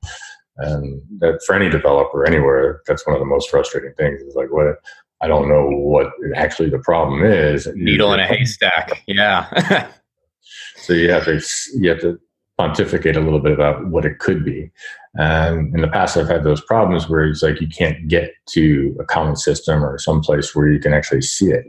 And 0.57 1.01
that 1.19 1.41
for 1.45 1.55
any 1.55 1.69
developer 1.69 2.25
anywhere, 2.25 2.81
that's 2.87 3.05
one 3.05 3.15
of 3.15 3.19
the 3.19 3.25
most 3.25 3.49
frustrating 3.49 3.93
things 3.97 4.21
is 4.21 4.35
like, 4.35 4.51
what 4.51 4.77
I 5.21 5.27
don't 5.27 5.47
know 5.47 5.69
what 5.69 6.11
actually 6.35 6.69
the 6.69 6.79
problem 6.79 7.23
is. 7.23 7.67
Needle 7.75 8.13
in 8.13 8.19
a 8.19 8.27
haystack. 8.27 9.03
Yeah. 9.07 9.91
so 10.77 10.93
you 10.93 11.11
have 11.11 11.25
to, 11.25 11.41
you 11.75 11.89
have 11.89 12.01
to 12.01 12.19
pontificate 12.57 13.15
a 13.15 13.21
little 13.21 13.39
bit 13.39 13.53
about 13.53 13.87
what 13.87 14.05
it 14.05 14.19
could 14.19 14.43
be. 14.43 14.71
And 15.15 15.73
in 15.75 15.81
the 15.81 15.87
past, 15.87 16.17
I've 16.17 16.27
had 16.27 16.43
those 16.43 16.61
problems 16.61 17.09
where 17.09 17.23
it's 17.23 17.43
like 17.43 17.59
you 17.59 17.67
can't 17.67 18.07
get 18.07 18.31
to 18.49 18.95
a 18.99 19.03
common 19.03 19.35
system 19.35 19.83
or 19.83 19.97
some 19.97 20.21
place 20.21 20.55
where 20.55 20.71
you 20.71 20.79
can 20.79 20.93
actually 20.93 21.21
see 21.21 21.47
it. 21.47 21.65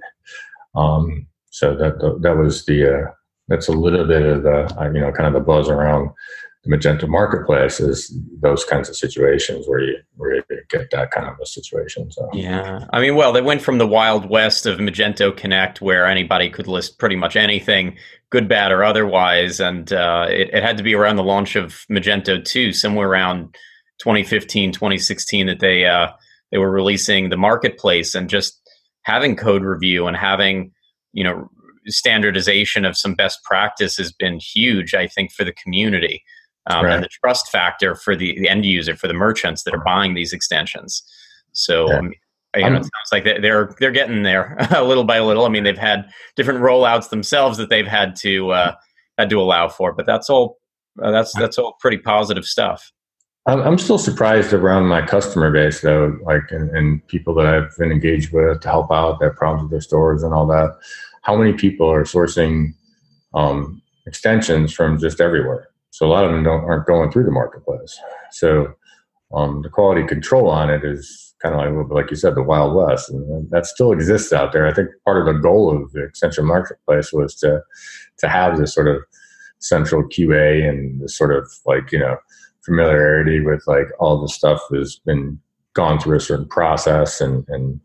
Um, 0.75 1.27
so 1.51 1.75
that 1.77 1.99
that 2.23 2.37
was 2.37 2.65
the 2.65 2.95
uh, 2.95 3.11
that's 3.49 3.69
a 3.69 3.73
little 3.73 4.07
bit 4.07 4.23
of 4.23 4.43
the 4.43 4.75
uh, 4.81 4.91
you 4.91 5.01
know 5.01 5.13
kind 5.13 5.27
of 5.27 5.35
the 5.35 5.41
buzz 5.41 5.69
around 5.69 6.11
the 6.65 6.77
Magento 6.77 7.09
marketplace 7.09 7.81
is 7.81 8.17
those 8.41 8.65
kinds 8.65 8.89
of 8.89 8.97
situations 8.97 9.67
where 9.67 9.81
you 9.81 9.97
where 10.17 10.37
you 10.37 10.43
get 10.69 10.91
that 10.93 11.11
kind 11.11 11.27
of 11.27 11.35
a 11.43 11.47
situation. 11.47 12.11
So 12.13 12.29
yeah, 12.33 12.87
I 12.93 13.01
mean, 13.01 13.17
well, 13.17 13.33
they 13.33 13.43
went 13.43 13.63
from 13.63 13.79
the 13.79 13.87
wild 13.87 14.31
west 14.31 14.65
of 14.65 14.79
Magento 14.79 15.37
Connect, 15.37 15.81
where 15.81 16.07
anybody 16.07 16.49
could 16.49 16.69
list 16.69 16.99
pretty 17.01 17.17
much 17.17 17.35
anything, 17.35 17.97
good, 18.31 18.49
bad, 18.49 18.71
or 18.71 18.85
otherwise, 18.85 19.59
and 19.59 19.93
uh, 19.93 20.27
it, 20.29 20.51
it 20.53 20.63
had 20.63 20.77
to 20.77 20.85
be 20.85 20.95
around 20.95 21.17
the 21.17 21.25
launch 21.25 21.57
of 21.57 21.85
Magento 21.91 22.43
2, 22.45 22.73
somewhere 22.73 23.09
around 23.09 23.57
2015, 23.99 24.71
2016, 24.71 25.47
that 25.49 25.59
they 25.59 25.87
uh, 25.87 26.13
they 26.53 26.59
were 26.59 26.71
releasing 26.71 27.31
the 27.31 27.37
marketplace 27.37 28.15
and 28.15 28.31
just 28.31 28.61
having 29.03 29.35
code 29.35 29.65
review 29.65 30.07
and 30.07 30.17
having 30.17 30.71
you 31.13 31.25
know 31.25 31.51
standardization 31.89 32.85
of 32.85 32.97
some 32.97 33.15
best 33.15 33.43
practice 33.43 33.97
has 33.97 34.13
been 34.13 34.39
huge. 34.39 34.95
I 34.95 35.09
think 35.09 35.33
for 35.33 35.43
the 35.43 35.53
community 35.53 36.23
um, 36.67 36.85
right. 36.85 36.95
and 36.95 37.05
the 37.05 37.09
trust 37.09 37.51
factor 37.51 37.95
for 37.95 38.15
the, 38.15 38.39
the, 38.41 38.49
end 38.49 38.65
user, 38.65 38.97
for 38.97 39.09
the 39.09 39.15
merchants 39.15 39.65
that 39.65 39.75
are 39.75 39.83
buying 39.85 40.15
these 40.15 40.33
extensions. 40.33 41.03
So, 41.53 41.91
yeah. 41.91 41.99
um, 41.99 42.13
you 42.57 42.69
know, 42.69 42.77
it 42.77 42.83
sounds 42.83 43.11
like 43.11 43.25
they're 43.25 43.75
they're 43.81 43.91
getting 43.91 44.23
there 44.23 44.57
a 44.71 44.85
little 44.85 45.05
by 45.05 45.21
little. 45.21 45.47
I 45.47 45.49
mean, 45.49 45.65
they've 45.65 45.77
had 45.77 46.11
different 46.37 46.61
rollouts 46.61 47.09
themselves 47.09 47.57
that 47.59 47.71
they've 47.71 47.87
had 47.87 48.15
to 48.17 48.53
uh, 48.53 48.75
had 49.19 49.31
to 49.31 49.41
allow 49.41 49.69
for, 49.69 49.93
but 49.93 50.07
that's 50.07 50.29
all 50.29 50.59
uh, 51.03 51.11
that's 51.11 51.33
that's 51.35 51.59
all 51.59 51.77
pretty 51.81 51.99
positive 51.99 52.45
stuff. 52.45 52.93
I'm 53.47 53.79
still 53.79 53.99
surprised 53.99 54.53
around 54.53 54.87
my 54.87 55.05
customer 55.05 55.51
base 55.51 55.81
though, 55.81 56.17
like 56.23 56.43
and, 56.51 56.71
and 56.77 57.07
people 57.09 57.35
that 57.35 57.47
I've 57.47 57.77
been 57.77 57.91
engaged 57.91 58.33
with 58.33 58.61
to 58.61 58.69
help 58.69 58.93
out 58.93 59.19
that 59.19 59.35
problems 59.35 59.63
with 59.63 59.71
their 59.73 59.81
stores 59.81 60.23
and 60.23 60.33
all 60.33 60.47
that. 60.47 60.79
How 61.23 61.37
many 61.37 61.53
people 61.53 61.91
are 61.91 62.05
sourcing 62.05 62.75
um, 63.35 63.83
extensions 64.07 64.73
from 64.73 64.99
just 64.99 65.21
everywhere? 65.21 65.72
So 65.93 66.07
a 66.07 66.09
lot 66.09 66.25
of 66.25 66.33
them 66.33 66.43
don't 66.43 66.65
aren't 66.65 66.87
going 66.87 67.11
through 67.13 67.25
the 67.25 67.31
marketplace. 67.31 68.01
So 68.31 68.75
um, 69.35 69.63
the 69.63 69.69
quality 69.69 70.07
control 70.07 70.49
on 70.51 70.71
it 70.71 70.85
is 70.85 71.35
kind 71.43 71.55
of 71.55 71.61
like 71.61 71.91
like 71.91 72.11
you 72.11 72.17
said, 72.17 72.35
the 72.35 72.43
Wild 72.43 72.75
West, 72.75 73.11
and 73.11 73.51
that 73.51 73.67
still 73.67 73.93
exists 73.93 74.33
out 74.33 74.53
there. 74.53 74.67
I 74.67 74.73
think 74.73 74.89
part 75.05 75.21
of 75.21 75.27
the 75.27 75.41
goal 75.41 75.71
of 75.71 75.93
the 75.93 76.03
Extension 76.03 76.47
Marketplace 76.47 77.13
was 77.13 77.35
to 77.37 77.61
to 78.19 78.29
have 78.29 78.59
this 78.59 78.75
sort 78.75 78.89
of 78.89 79.03
central 79.59 80.03
QA 80.03 80.69
and 80.69 81.01
this 81.01 81.17
sort 81.17 81.31
of 81.31 81.47
like 81.67 81.93
you 81.93 81.99
know 81.99 82.17
familiarity 82.65 83.41
with 83.41 83.63
like 83.67 83.89
all 84.01 84.21
the 84.21 84.29
stuff 84.29 84.61
has 84.73 84.97
been 85.05 85.39
gone 85.75 85.99
through 85.99 86.17
a 86.17 86.21
certain 86.21 86.49
process 86.49 87.21
and, 87.21 87.45
and 87.49 87.81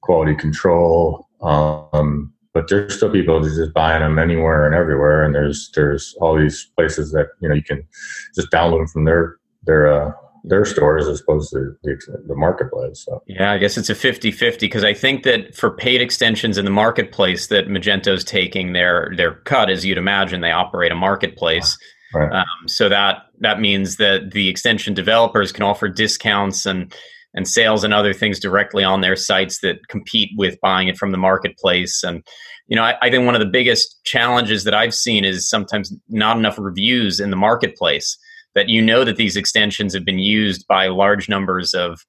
quality 0.00 0.34
control. 0.34 1.28
Um, 1.40 2.31
but 2.54 2.68
there's 2.68 2.96
still 2.96 3.10
people 3.10 3.40
that 3.40 3.50
are 3.50 3.56
just 3.56 3.72
buying 3.72 4.00
them 4.00 4.18
anywhere 4.18 4.66
and 4.66 4.74
everywhere 4.74 5.24
and 5.24 5.34
there's 5.34 5.70
there's 5.74 6.14
all 6.20 6.38
these 6.38 6.70
places 6.76 7.12
that 7.12 7.28
you 7.40 7.48
know 7.48 7.54
you 7.54 7.62
can 7.62 7.86
just 8.34 8.50
download 8.50 8.78
them 8.78 8.88
from 8.88 9.04
their 9.04 9.36
their 9.64 9.92
uh, 9.92 10.12
their 10.44 10.64
stores 10.64 11.06
as 11.06 11.20
opposed 11.20 11.50
to 11.52 11.74
the, 11.84 11.96
the 12.26 12.34
marketplace 12.34 13.04
so. 13.04 13.22
yeah 13.26 13.52
i 13.52 13.58
guess 13.58 13.78
it's 13.78 13.90
a 13.90 13.94
50-50 13.94 14.60
because 14.60 14.84
i 14.84 14.92
think 14.92 15.22
that 15.22 15.54
for 15.54 15.70
paid 15.70 16.00
extensions 16.00 16.58
in 16.58 16.64
the 16.64 16.70
marketplace 16.70 17.46
that 17.46 17.68
magento's 17.68 18.24
taking 18.24 18.72
their 18.72 19.12
their 19.16 19.34
cut 19.34 19.70
as 19.70 19.84
you'd 19.84 19.98
imagine 19.98 20.40
they 20.40 20.50
operate 20.50 20.90
a 20.90 20.96
marketplace 20.96 21.78
right. 22.12 22.32
um, 22.32 22.66
so 22.66 22.88
that 22.88 23.22
that 23.38 23.60
means 23.60 23.96
that 23.96 24.32
the 24.32 24.48
extension 24.48 24.94
developers 24.94 25.52
can 25.52 25.62
offer 25.62 25.88
discounts 25.88 26.66
and 26.66 26.92
and 27.34 27.48
sales 27.48 27.82
and 27.84 27.94
other 27.94 28.12
things 28.12 28.38
directly 28.38 28.84
on 28.84 29.00
their 29.00 29.16
sites 29.16 29.60
that 29.60 29.88
compete 29.88 30.30
with 30.36 30.60
buying 30.60 30.88
it 30.88 30.98
from 30.98 31.12
the 31.12 31.18
marketplace. 31.18 32.02
And, 32.02 32.22
you 32.66 32.76
know, 32.76 32.82
I, 32.82 32.94
I, 33.00 33.10
think 33.10 33.24
one 33.24 33.34
of 33.34 33.40
the 33.40 33.46
biggest 33.46 34.04
challenges 34.04 34.64
that 34.64 34.74
I've 34.74 34.94
seen 34.94 35.24
is 35.24 35.48
sometimes 35.48 35.94
not 36.08 36.36
enough 36.36 36.58
reviews 36.58 37.20
in 37.20 37.30
the 37.30 37.36
marketplace 37.36 38.18
that 38.54 38.68
you 38.68 38.82
know 38.82 39.04
that 39.04 39.16
these 39.16 39.36
extensions 39.36 39.94
have 39.94 40.04
been 40.04 40.18
used 40.18 40.66
by 40.68 40.88
large 40.88 41.28
numbers 41.28 41.74
of 41.74 42.00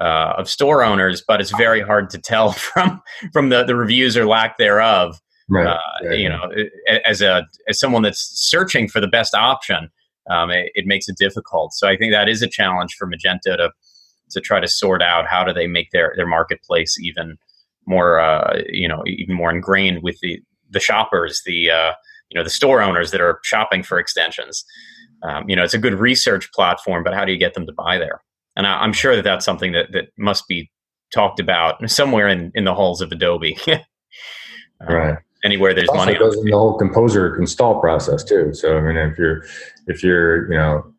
uh, 0.00 0.34
of 0.38 0.48
store 0.48 0.82
owners, 0.82 1.22
but 1.26 1.40
it's 1.40 1.50
very 1.50 1.82
hard 1.82 2.08
to 2.10 2.18
tell 2.18 2.52
from 2.52 3.02
from 3.32 3.50
the, 3.50 3.64
the 3.64 3.76
reviews 3.76 4.16
or 4.16 4.26
lack 4.26 4.58
thereof. 4.58 5.18
Right. 5.50 5.66
Uh, 5.66 5.78
right. 6.04 6.18
You 6.18 6.28
know, 6.30 6.50
as 7.04 7.20
a 7.20 7.44
as 7.68 7.78
someone 7.78 8.02
that's 8.02 8.20
searching 8.20 8.88
for 8.88 9.00
the 9.00 9.08
best 9.08 9.34
option, 9.34 9.90
um, 10.30 10.50
it, 10.50 10.72
it, 10.74 10.86
makes 10.86 11.08
it 11.08 11.16
difficult. 11.18 11.74
So 11.74 11.88
I 11.88 11.96
think 11.96 12.12
that 12.12 12.28
is 12.28 12.40
a 12.40 12.48
challenge 12.48 12.94
for 12.94 13.06
Magento 13.06 13.56
to 13.56 13.70
to 14.32 14.40
try 14.40 14.60
to 14.60 14.68
sort 14.68 15.02
out 15.02 15.26
how 15.26 15.44
do 15.44 15.52
they 15.52 15.66
make 15.66 15.90
their 15.92 16.12
their 16.16 16.26
marketplace 16.26 16.98
even 17.00 17.36
more 17.86 18.20
uh, 18.20 18.60
you 18.68 18.88
know 18.88 19.02
even 19.06 19.34
more 19.34 19.50
ingrained 19.50 20.02
with 20.02 20.16
the 20.22 20.40
the 20.72 20.80
shoppers, 20.80 21.42
the 21.46 21.70
uh, 21.70 21.92
you 22.30 22.38
know 22.38 22.44
the 22.44 22.50
store 22.50 22.82
owners 22.82 23.10
that 23.12 23.20
are 23.20 23.38
shopping 23.44 23.82
for 23.82 23.98
extensions. 23.98 24.64
Um, 25.22 25.48
you 25.48 25.54
know, 25.54 25.62
it's 25.62 25.74
a 25.74 25.78
good 25.78 25.94
research 25.94 26.50
platform, 26.52 27.04
but 27.04 27.14
how 27.14 27.24
do 27.24 27.30
you 27.30 27.38
get 27.38 27.54
them 27.54 27.66
to 27.66 27.72
buy 27.72 27.98
there? 27.98 28.20
And 28.56 28.66
I, 28.66 28.84
am 28.84 28.92
sure 28.92 29.14
that 29.14 29.22
that's 29.22 29.44
something 29.44 29.72
that, 29.72 29.92
that 29.92 30.06
must 30.18 30.48
be 30.48 30.68
talked 31.14 31.38
about 31.38 31.88
somewhere 31.88 32.26
in, 32.26 32.50
in 32.54 32.64
the 32.64 32.74
halls 32.74 33.00
of 33.00 33.12
Adobe. 33.12 33.56
um, 33.68 33.78
right. 34.88 35.18
Anywhere 35.44 35.74
there's 35.74 35.88
also 35.88 36.04
money. 36.04 36.18
goes 36.18 36.36
in 36.36 36.44
the 36.44 36.52
whole 36.52 36.78
composer 36.78 37.36
install 37.36 37.80
process 37.80 38.22
too. 38.22 38.52
So 38.54 38.78
I 38.78 38.80
mean, 38.80 38.96
if 38.96 39.18
you're 39.18 39.44
if 39.88 40.02
you're 40.02 40.50
you 40.52 40.56
know 40.56 40.91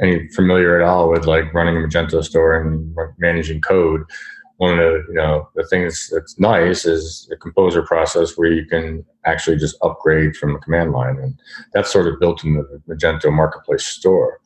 any 0.00 0.28
familiar 0.28 0.80
at 0.80 0.86
all 0.86 1.10
with 1.10 1.26
like 1.26 1.52
running 1.54 1.76
a 1.76 1.86
Magento 1.86 2.22
store 2.22 2.60
and 2.60 2.96
managing 3.18 3.60
code, 3.60 4.02
one 4.58 4.72
of 4.72 4.78
the 4.78 5.04
you 5.08 5.14
know 5.14 5.48
the 5.54 5.64
things 5.64 6.10
that's 6.12 6.38
nice 6.38 6.84
is 6.84 7.28
a 7.32 7.36
composer 7.36 7.82
process 7.82 8.36
where 8.36 8.50
you 8.50 8.64
can 8.66 9.04
actually 9.24 9.56
just 9.56 9.76
upgrade 9.82 10.36
from 10.36 10.52
the 10.52 10.58
command 10.60 10.92
line, 10.92 11.16
and 11.18 11.38
that's 11.72 11.92
sort 11.92 12.06
of 12.08 12.18
built 12.20 12.44
in 12.44 12.54
the 12.54 12.82
Magento 12.88 13.32
marketplace 13.32 13.84
store 13.84 14.40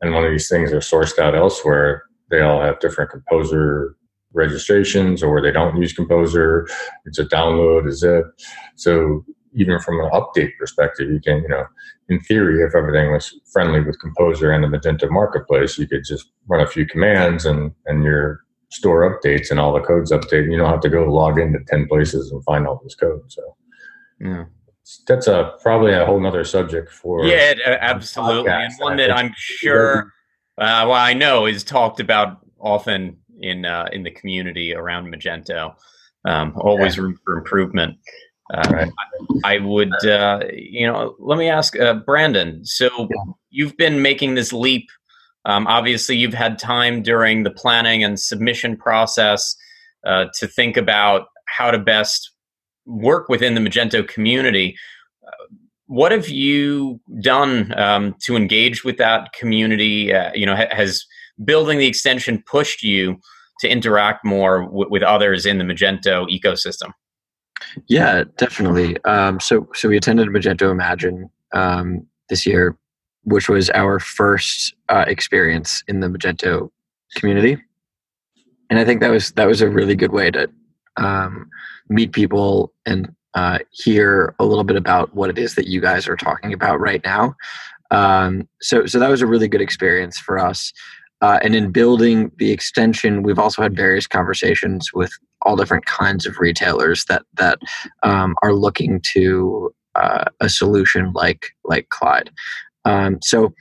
and 0.00 0.14
one 0.14 0.24
of 0.24 0.30
these 0.30 0.48
things 0.48 0.72
are 0.72 0.78
sourced 0.78 1.18
out 1.18 1.34
elsewhere, 1.34 2.04
they 2.30 2.40
all 2.40 2.60
have 2.60 2.80
different 2.80 3.10
composer 3.10 3.96
registrations 4.32 5.22
or 5.22 5.40
they 5.40 5.50
don't 5.50 5.80
use 5.80 5.92
composer. 5.92 6.68
It's 7.04 7.18
a 7.18 7.24
download, 7.24 7.88
a 7.88 7.92
zip. 7.92 8.26
So 8.76 9.24
even 9.54 9.80
from 9.80 9.98
an 10.00 10.10
update 10.10 10.50
perspective, 10.58 11.10
you 11.10 11.20
can, 11.20 11.42
you 11.42 11.48
know, 11.48 11.64
in 12.08 12.20
theory, 12.20 12.62
if 12.62 12.74
everything 12.74 13.12
was 13.12 13.38
friendly 13.52 13.80
with 13.80 14.00
Composer 14.00 14.50
and 14.50 14.64
the 14.64 14.68
Magento 14.68 15.10
marketplace, 15.10 15.78
you 15.78 15.86
could 15.86 16.04
just 16.04 16.30
run 16.46 16.60
a 16.60 16.66
few 16.66 16.86
commands 16.86 17.44
and 17.44 17.72
and 17.86 18.04
your 18.04 18.40
store 18.70 19.18
updates 19.18 19.50
and 19.50 19.58
all 19.58 19.72
the 19.72 19.80
codes 19.80 20.12
update. 20.12 20.50
You 20.50 20.58
don't 20.58 20.70
have 20.70 20.80
to 20.80 20.88
go 20.88 21.04
log 21.04 21.38
into 21.38 21.60
ten 21.66 21.86
places 21.86 22.30
and 22.32 22.42
find 22.44 22.66
all 22.66 22.80
this 22.82 22.94
code. 22.94 23.22
So 23.28 23.42
yeah 24.20 24.44
that's 25.06 25.26
a 25.26 25.54
probably 25.62 25.92
a 25.92 26.04
whole 26.04 26.20
nother 26.20 26.44
subject 26.44 26.90
for 26.90 27.24
yeah 27.24 27.54
absolutely 27.80 28.50
and 28.50 28.72
one 28.78 28.96
that 28.96 29.10
i'm 29.10 29.32
sure 29.36 30.12
uh, 30.58 30.84
well 30.86 30.92
i 30.92 31.12
know 31.12 31.46
is 31.46 31.62
talked 31.62 32.00
about 32.00 32.38
often 32.58 33.16
in 33.40 33.64
uh, 33.64 33.86
in 33.92 34.02
the 34.02 34.10
community 34.10 34.74
around 34.74 35.12
magento 35.12 35.74
um, 36.24 36.52
always 36.56 36.96
yeah. 36.96 37.02
room 37.02 37.18
for 37.24 37.36
improvement 37.36 37.96
uh, 38.54 38.70
right. 38.72 38.92
I, 39.44 39.54
I, 39.56 39.58
would 39.58 39.92
uh, 40.06 40.40
you 40.52 40.86
know 40.86 41.14
let 41.18 41.38
me 41.38 41.48
ask 41.48 41.78
uh, 41.78 41.94
brandon 41.94 42.64
so 42.64 42.88
yeah. 42.98 43.32
you've 43.50 43.76
been 43.76 44.00
making 44.02 44.34
this 44.34 44.52
leap 44.52 44.88
um, 45.44 45.66
obviously 45.66 46.16
you've 46.16 46.34
had 46.34 46.58
time 46.58 47.02
during 47.02 47.42
the 47.42 47.50
planning 47.50 48.04
and 48.04 48.18
submission 48.18 48.76
process 48.76 49.56
uh, 50.06 50.26
to 50.38 50.46
think 50.46 50.76
about 50.76 51.26
how 51.46 51.70
to 51.70 51.78
best 51.78 52.30
work 52.86 53.28
within 53.28 53.54
the 53.54 53.60
Magento 53.60 54.06
community. 54.06 54.76
what 55.86 56.12
have 56.12 56.28
you 56.28 57.00
done 57.20 57.78
um, 57.78 58.14
to 58.20 58.36
engage 58.36 58.84
with 58.84 58.98
that 58.98 59.32
community? 59.32 60.12
Uh, 60.12 60.30
you 60.34 60.44
know, 60.44 60.54
ha- 60.54 60.68
has 60.70 61.06
building 61.44 61.78
the 61.78 61.86
extension 61.86 62.42
pushed 62.46 62.82
you 62.82 63.18
to 63.60 63.68
interact 63.68 64.24
more 64.24 64.64
w- 64.64 64.90
with 64.90 65.02
others 65.02 65.46
in 65.46 65.58
the 65.58 65.64
Magento 65.64 66.26
ecosystem? 66.28 66.92
Yeah, 67.86 68.24
definitely. 68.36 69.02
Um, 69.04 69.40
so, 69.40 69.68
so 69.74 69.88
we 69.88 69.96
attended 69.96 70.28
Magento 70.28 70.70
Imagine 70.70 71.30
um, 71.52 72.06
this 72.28 72.46
year, 72.46 72.76
which 73.24 73.48
was 73.48 73.70
our 73.70 73.98
first 73.98 74.74
uh, 74.88 75.04
experience 75.06 75.82
in 75.88 76.00
the 76.00 76.08
Magento 76.08 76.70
community, 77.16 77.58
and 78.70 78.78
I 78.78 78.84
think 78.84 79.00
that 79.00 79.10
was 79.10 79.32
that 79.32 79.46
was 79.46 79.60
a 79.60 79.68
really 79.68 79.96
good 79.96 80.12
way 80.12 80.30
to 80.30 80.50
um, 80.96 81.48
meet 81.88 82.12
people 82.12 82.72
and 82.86 83.14
uh, 83.34 83.58
hear 83.70 84.34
a 84.38 84.44
little 84.44 84.64
bit 84.64 84.76
about 84.76 85.14
what 85.14 85.30
it 85.30 85.38
is 85.38 85.54
that 85.54 85.68
you 85.68 85.80
guys 85.80 86.08
are 86.08 86.16
talking 86.16 86.52
about 86.52 86.80
right 86.80 87.02
now. 87.04 87.34
Um, 87.90 88.48
so, 88.60 88.84
so 88.86 88.98
that 88.98 89.08
was 89.08 89.22
a 89.22 89.26
really 89.26 89.48
good 89.48 89.60
experience 89.60 90.18
for 90.18 90.38
us. 90.38 90.72
Uh, 91.20 91.38
and 91.42 91.54
in 91.54 91.70
building 91.70 92.30
the 92.38 92.52
extension, 92.52 93.22
we've 93.22 93.38
also 93.38 93.62
had 93.62 93.74
various 93.74 94.06
conversations 94.06 94.92
with 94.92 95.12
all 95.42 95.56
different 95.56 95.86
kinds 95.86 96.26
of 96.26 96.38
retailers 96.38 97.04
that 97.06 97.22
that 97.34 97.58
um, 98.02 98.34
are 98.42 98.54
looking 98.54 99.00
to 99.12 99.72
uh, 99.94 100.24
a 100.40 100.48
solution 100.48 101.12
like 101.14 101.54
like 101.64 101.88
Clyde. 101.88 102.30
Um, 102.84 103.18
so 103.22 103.52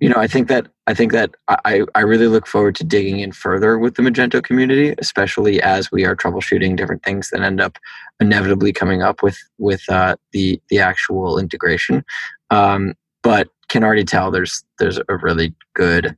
you 0.00 0.08
know, 0.08 0.16
I 0.16 0.26
think 0.26 0.48
that 0.48 0.66
I 0.86 0.92
think 0.92 1.12
that 1.12 1.34
I, 1.48 1.82
I 1.94 2.00
really 2.00 2.26
look 2.26 2.46
forward 2.46 2.74
to 2.76 2.84
digging 2.84 3.20
in 3.20 3.32
further 3.32 3.78
with 3.78 3.94
the 3.94 4.02
Magento 4.02 4.42
community, 4.42 4.94
especially 4.98 5.62
as 5.62 5.90
we 5.90 6.04
are 6.04 6.14
troubleshooting 6.14 6.76
different 6.76 7.02
things 7.02 7.30
that 7.30 7.40
end 7.40 7.60
up 7.60 7.78
inevitably 8.20 8.72
coming 8.72 9.02
up 9.02 9.22
with 9.22 9.38
with 9.58 9.82
uh, 9.88 10.16
the 10.32 10.60
the 10.68 10.78
actual 10.78 11.38
integration. 11.38 12.04
Um, 12.50 12.94
but 13.22 13.48
can 13.68 13.82
already 13.82 14.04
tell 14.04 14.30
there's 14.30 14.62
there's 14.78 14.98
a 14.98 15.16
really 15.22 15.54
good 15.74 16.14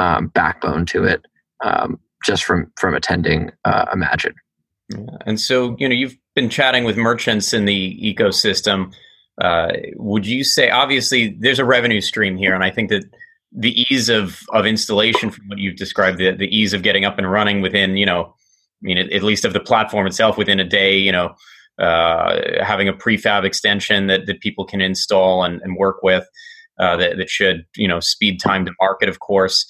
um, 0.00 0.28
backbone 0.28 0.86
to 0.86 1.04
it 1.04 1.24
um, 1.62 2.00
just 2.24 2.44
from 2.44 2.72
from 2.78 2.94
attending 2.94 3.50
uh, 3.64 3.86
Imagine. 3.92 4.34
Yeah. 4.88 5.04
And 5.26 5.38
so 5.38 5.76
you 5.78 5.88
know 5.88 5.94
you've 5.94 6.16
been 6.34 6.48
chatting 6.48 6.84
with 6.84 6.96
merchants 6.96 7.52
in 7.52 7.66
the 7.66 7.98
ecosystem. 8.02 8.92
Uh, 9.40 9.72
would 9.96 10.26
you 10.26 10.42
say 10.42 10.70
obviously 10.70 11.36
there's 11.38 11.58
a 11.58 11.64
revenue 11.64 12.00
stream 12.00 12.36
here, 12.36 12.54
and 12.54 12.64
I 12.64 12.70
think 12.70 12.88
that 12.90 13.04
the 13.52 13.84
ease 13.90 14.08
of 14.08 14.40
of 14.52 14.64
installation 14.64 15.30
from 15.30 15.48
what 15.48 15.58
you've 15.58 15.76
described 15.76 16.18
the, 16.18 16.30
the 16.32 16.56
ease 16.56 16.72
of 16.72 16.82
getting 16.82 17.04
up 17.04 17.18
and 17.18 17.30
running 17.30 17.60
within 17.60 17.96
you 17.96 18.06
know 18.06 18.26
i 18.26 18.82
mean 18.82 18.96
at, 18.96 19.10
at 19.10 19.24
least 19.24 19.44
of 19.44 19.52
the 19.52 19.60
platform 19.60 20.06
itself 20.06 20.38
within 20.38 20.60
a 20.60 20.64
day 20.64 20.96
you 20.96 21.10
know 21.10 21.34
uh, 21.80 22.62
having 22.62 22.88
a 22.88 22.92
prefab 22.92 23.42
extension 23.42 24.06
that, 24.06 24.26
that 24.26 24.40
people 24.42 24.66
can 24.66 24.82
install 24.82 25.42
and, 25.42 25.62
and 25.62 25.78
work 25.78 26.02
with 26.02 26.28
uh, 26.78 26.94
that, 26.94 27.16
that 27.16 27.28
should 27.28 27.64
you 27.74 27.88
know 27.88 27.98
speed 27.98 28.38
time 28.38 28.64
to 28.64 28.72
market 28.80 29.08
of 29.08 29.18
course 29.18 29.66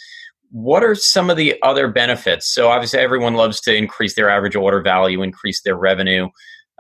what 0.51 0.83
are 0.83 0.95
some 0.95 1.31
of 1.31 1.37
the 1.37 1.55
other 1.63 1.89
benefits? 1.89 2.53
So 2.53 2.69
obviously 2.69 2.99
everyone 2.99 3.35
loves 3.35 3.61
to 3.63 3.75
increase 3.75 4.15
their 4.15 4.29
average 4.29 4.57
order 4.57 4.83
value 4.83 5.23
increase 5.23 5.63
their 5.63 5.77
revenue 5.77 6.29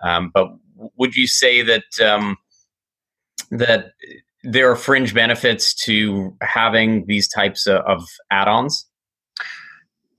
um, 0.02 0.30
but 0.32 0.48
would 0.96 1.14
you 1.14 1.26
say 1.26 1.62
that 1.62 1.84
um, 2.02 2.36
that 3.50 3.92
there 4.42 4.70
are 4.70 4.76
fringe 4.76 5.14
benefits 5.14 5.74
to 5.74 6.34
having 6.40 7.04
these 7.06 7.28
types 7.28 7.66
of, 7.66 7.82
of 7.82 8.06
add-ons? 8.30 8.86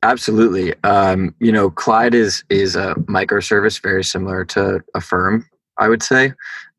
Absolutely. 0.03 0.73
Um, 0.83 1.35
you 1.39 1.51
know 1.51 1.69
clyde 1.69 2.13
is 2.13 2.43
is 2.49 2.75
a 2.75 2.95
microservice 3.07 3.81
very 3.81 4.03
similar 4.03 4.45
to 4.45 4.81
Affirm 4.95 5.45
i 5.77 5.87
would 5.87 6.03
say. 6.03 6.33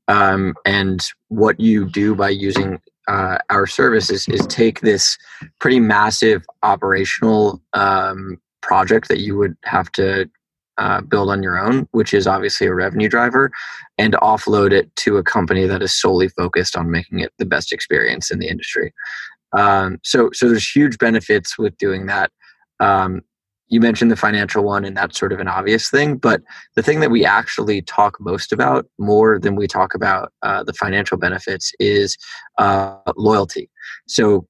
Um, 0.09 0.55
and 0.67 1.01
what 1.29 1.61
you 1.61 1.89
do 1.89 2.15
by 2.15 2.31
using 2.31 2.81
uh, 3.09 3.39
our 3.51 3.67
service 3.67 4.11
is, 4.11 4.29
is 4.29 4.47
take 4.47 4.81
this 4.81 5.19
pretty 5.59 5.81
massive 5.81 6.45
operational 6.63 7.61
um, 7.73 8.41
project 8.61 9.09
that 9.09 9.21
you 9.21 9.37
would 9.37 9.57
have 9.65 9.91
to 9.93 10.29
uh, 10.79 11.01
build 11.03 11.29
on 11.29 11.43
your 11.43 11.59
own, 11.59 11.87
which 11.93 12.15
is 12.15 12.27
obviously 12.27 12.67
a 12.67 12.75
revenue 12.75 13.09
driver, 13.09 13.51
and 13.99 14.15
offload 14.15 14.73
it 14.73 14.95
to 14.97 15.17
a 15.17 15.23
company 15.23 15.67
that 15.67 15.83
is 15.83 15.93
solely 15.93 16.29
focused 16.29 16.77
on 16.77 16.91
making 16.91 17.21
it 17.21 17.33
the 17.39 17.45
best 17.45 17.73
experience 17.73 18.31
in 18.31 18.39
the 18.39 18.49
industry. 18.49 18.93
Um, 19.57 19.99
so, 20.03 20.31
so 20.33 20.49
there's 20.49 20.69
huge 20.69 20.97
benefits 20.99 21.59
with 21.59 21.77
doing 21.77 22.07
that. 22.07 22.31
Um, 22.81 23.21
you 23.73 23.81
mentioned 23.81 24.11
the 24.11 24.17
financial 24.17 24.63
one, 24.63 24.85
and 24.85 24.95
that's 24.95 25.19
sort 25.19 25.33
of 25.33 25.41
an 25.41 25.49
obvious 25.49 25.89
thing. 25.89 26.19
But 26.19 26.43
the 26.77 26.83
thing 26.83 27.01
that 27.01 27.11
we 27.11 27.25
actually 27.25 27.81
talk 27.81 28.21
most 28.21 28.53
about, 28.53 28.87
more 28.99 29.39
than 29.39 29.57
we 29.57 29.67
talk 29.67 29.95
about 29.95 30.31
uh, 30.43 30.63
the 30.63 30.75
financial 30.75 31.17
benefits, 31.17 31.73
is 31.81 32.19
uh, 32.59 32.99
loyalty. 33.17 33.71
So 34.07 34.47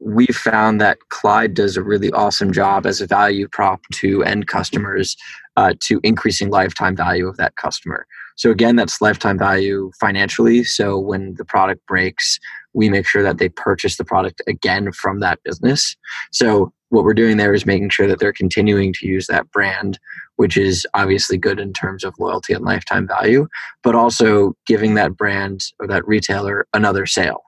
we 0.00 0.26
found 0.28 0.80
that 0.80 0.96
Clyde 1.10 1.52
does 1.52 1.76
a 1.76 1.82
really 1.82 2.10
awesome 2.12 2.50
job 2.50 2.86
as 2.86 3.02
a 3.02 3.06
value 3.06 3.46
prop 3.46 3.80
to 3.92 4.24
end 4.24 4.46
customers 4.46 5.16
uh, 5.58 5.74
to 5.80 6.00
increasing 6.02 6.48
lifetime 6.48 6.96
value 6.96 7.28
of 7.28 7.36
that 7.36 7.56
customer. 7.56 8.06
So 8.36 8.50
again, 8.50 8.76
that's 8.76 9.02
lifetime 9.02 9.38
value 9.38 9.90
financially. 10.00 10.64
So 10.64 10.98
when 10.98 11.34
the 11.34 11.44
product 11.44 11.86
breaks, 11.86 12.38
we 12.72 12.88
make 12.88 13.06
sure 13.06 13.22
that 13.22 13.36
they 13.36 13.50
purchase 13.50 13.96
the 13.98 14.04
product 14.04 14.40
again 14.46 14.92
from 14.92 15.20
that 15.20 15.40
business. 15.44 15.94
So 16.32 16.72
what 16.90 17.04
we're 17.04 17.14
doing 17.14 17.36
there 17.36 17.54
is 17.54 17.66
making 17.66 17.90
sure 17.90 18.06
that 18.06 18.18
they're 18.18 18.32
continuing 18.32 18.92
to 18.94 19.06
use 19.06 19.26
that 19.26 19.50
brand, 19.50 19.98
which 20.36 20.56
is 20.56 20.86
obviously 20.94 21.36
good 21.36 21.58
in 21.58 21.72
terms 21.72 22.04
of 22.04 22.14
loyalty 22.18 22.52
and 22.52 22.64
lifetime 22.64 23.06
value, 23.06 23.48
but 23.82 23.94
also 23.94 24.54
giving 24.66 24.94
that 24.94 25.16
brand 25.16 25.64
or 25.80 25.86
that 25.86 26.06
retailer 26.06 26.66
another 26.74 27.06
sale 27.06 27.42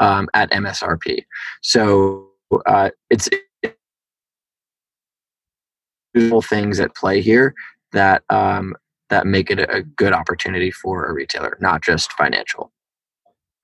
um, 0.00 0.28
at 0.34 0.50
MSRP. 0.50 1.24
So 1.60 2.28
uh, 2.66 2.90
it's 3.10 3.28
things 6.42 6.80
at 6.80 6.94
play 6.94 7.20
here 7.20 7.54
that 7.92 8.22
um, 8.30 8.74
that 9.10 9.26
make 9.26 9.50
it 9.50 9.58
a 9.58 9.82
good 9.82 10.12
opportunity 10.12 10.70
for 10.70 11.06
a 11.06 11.12
retailer, 11.12 11.58
not 11.60 11.82
just 11.82 12.12
financial. 12.12 12.72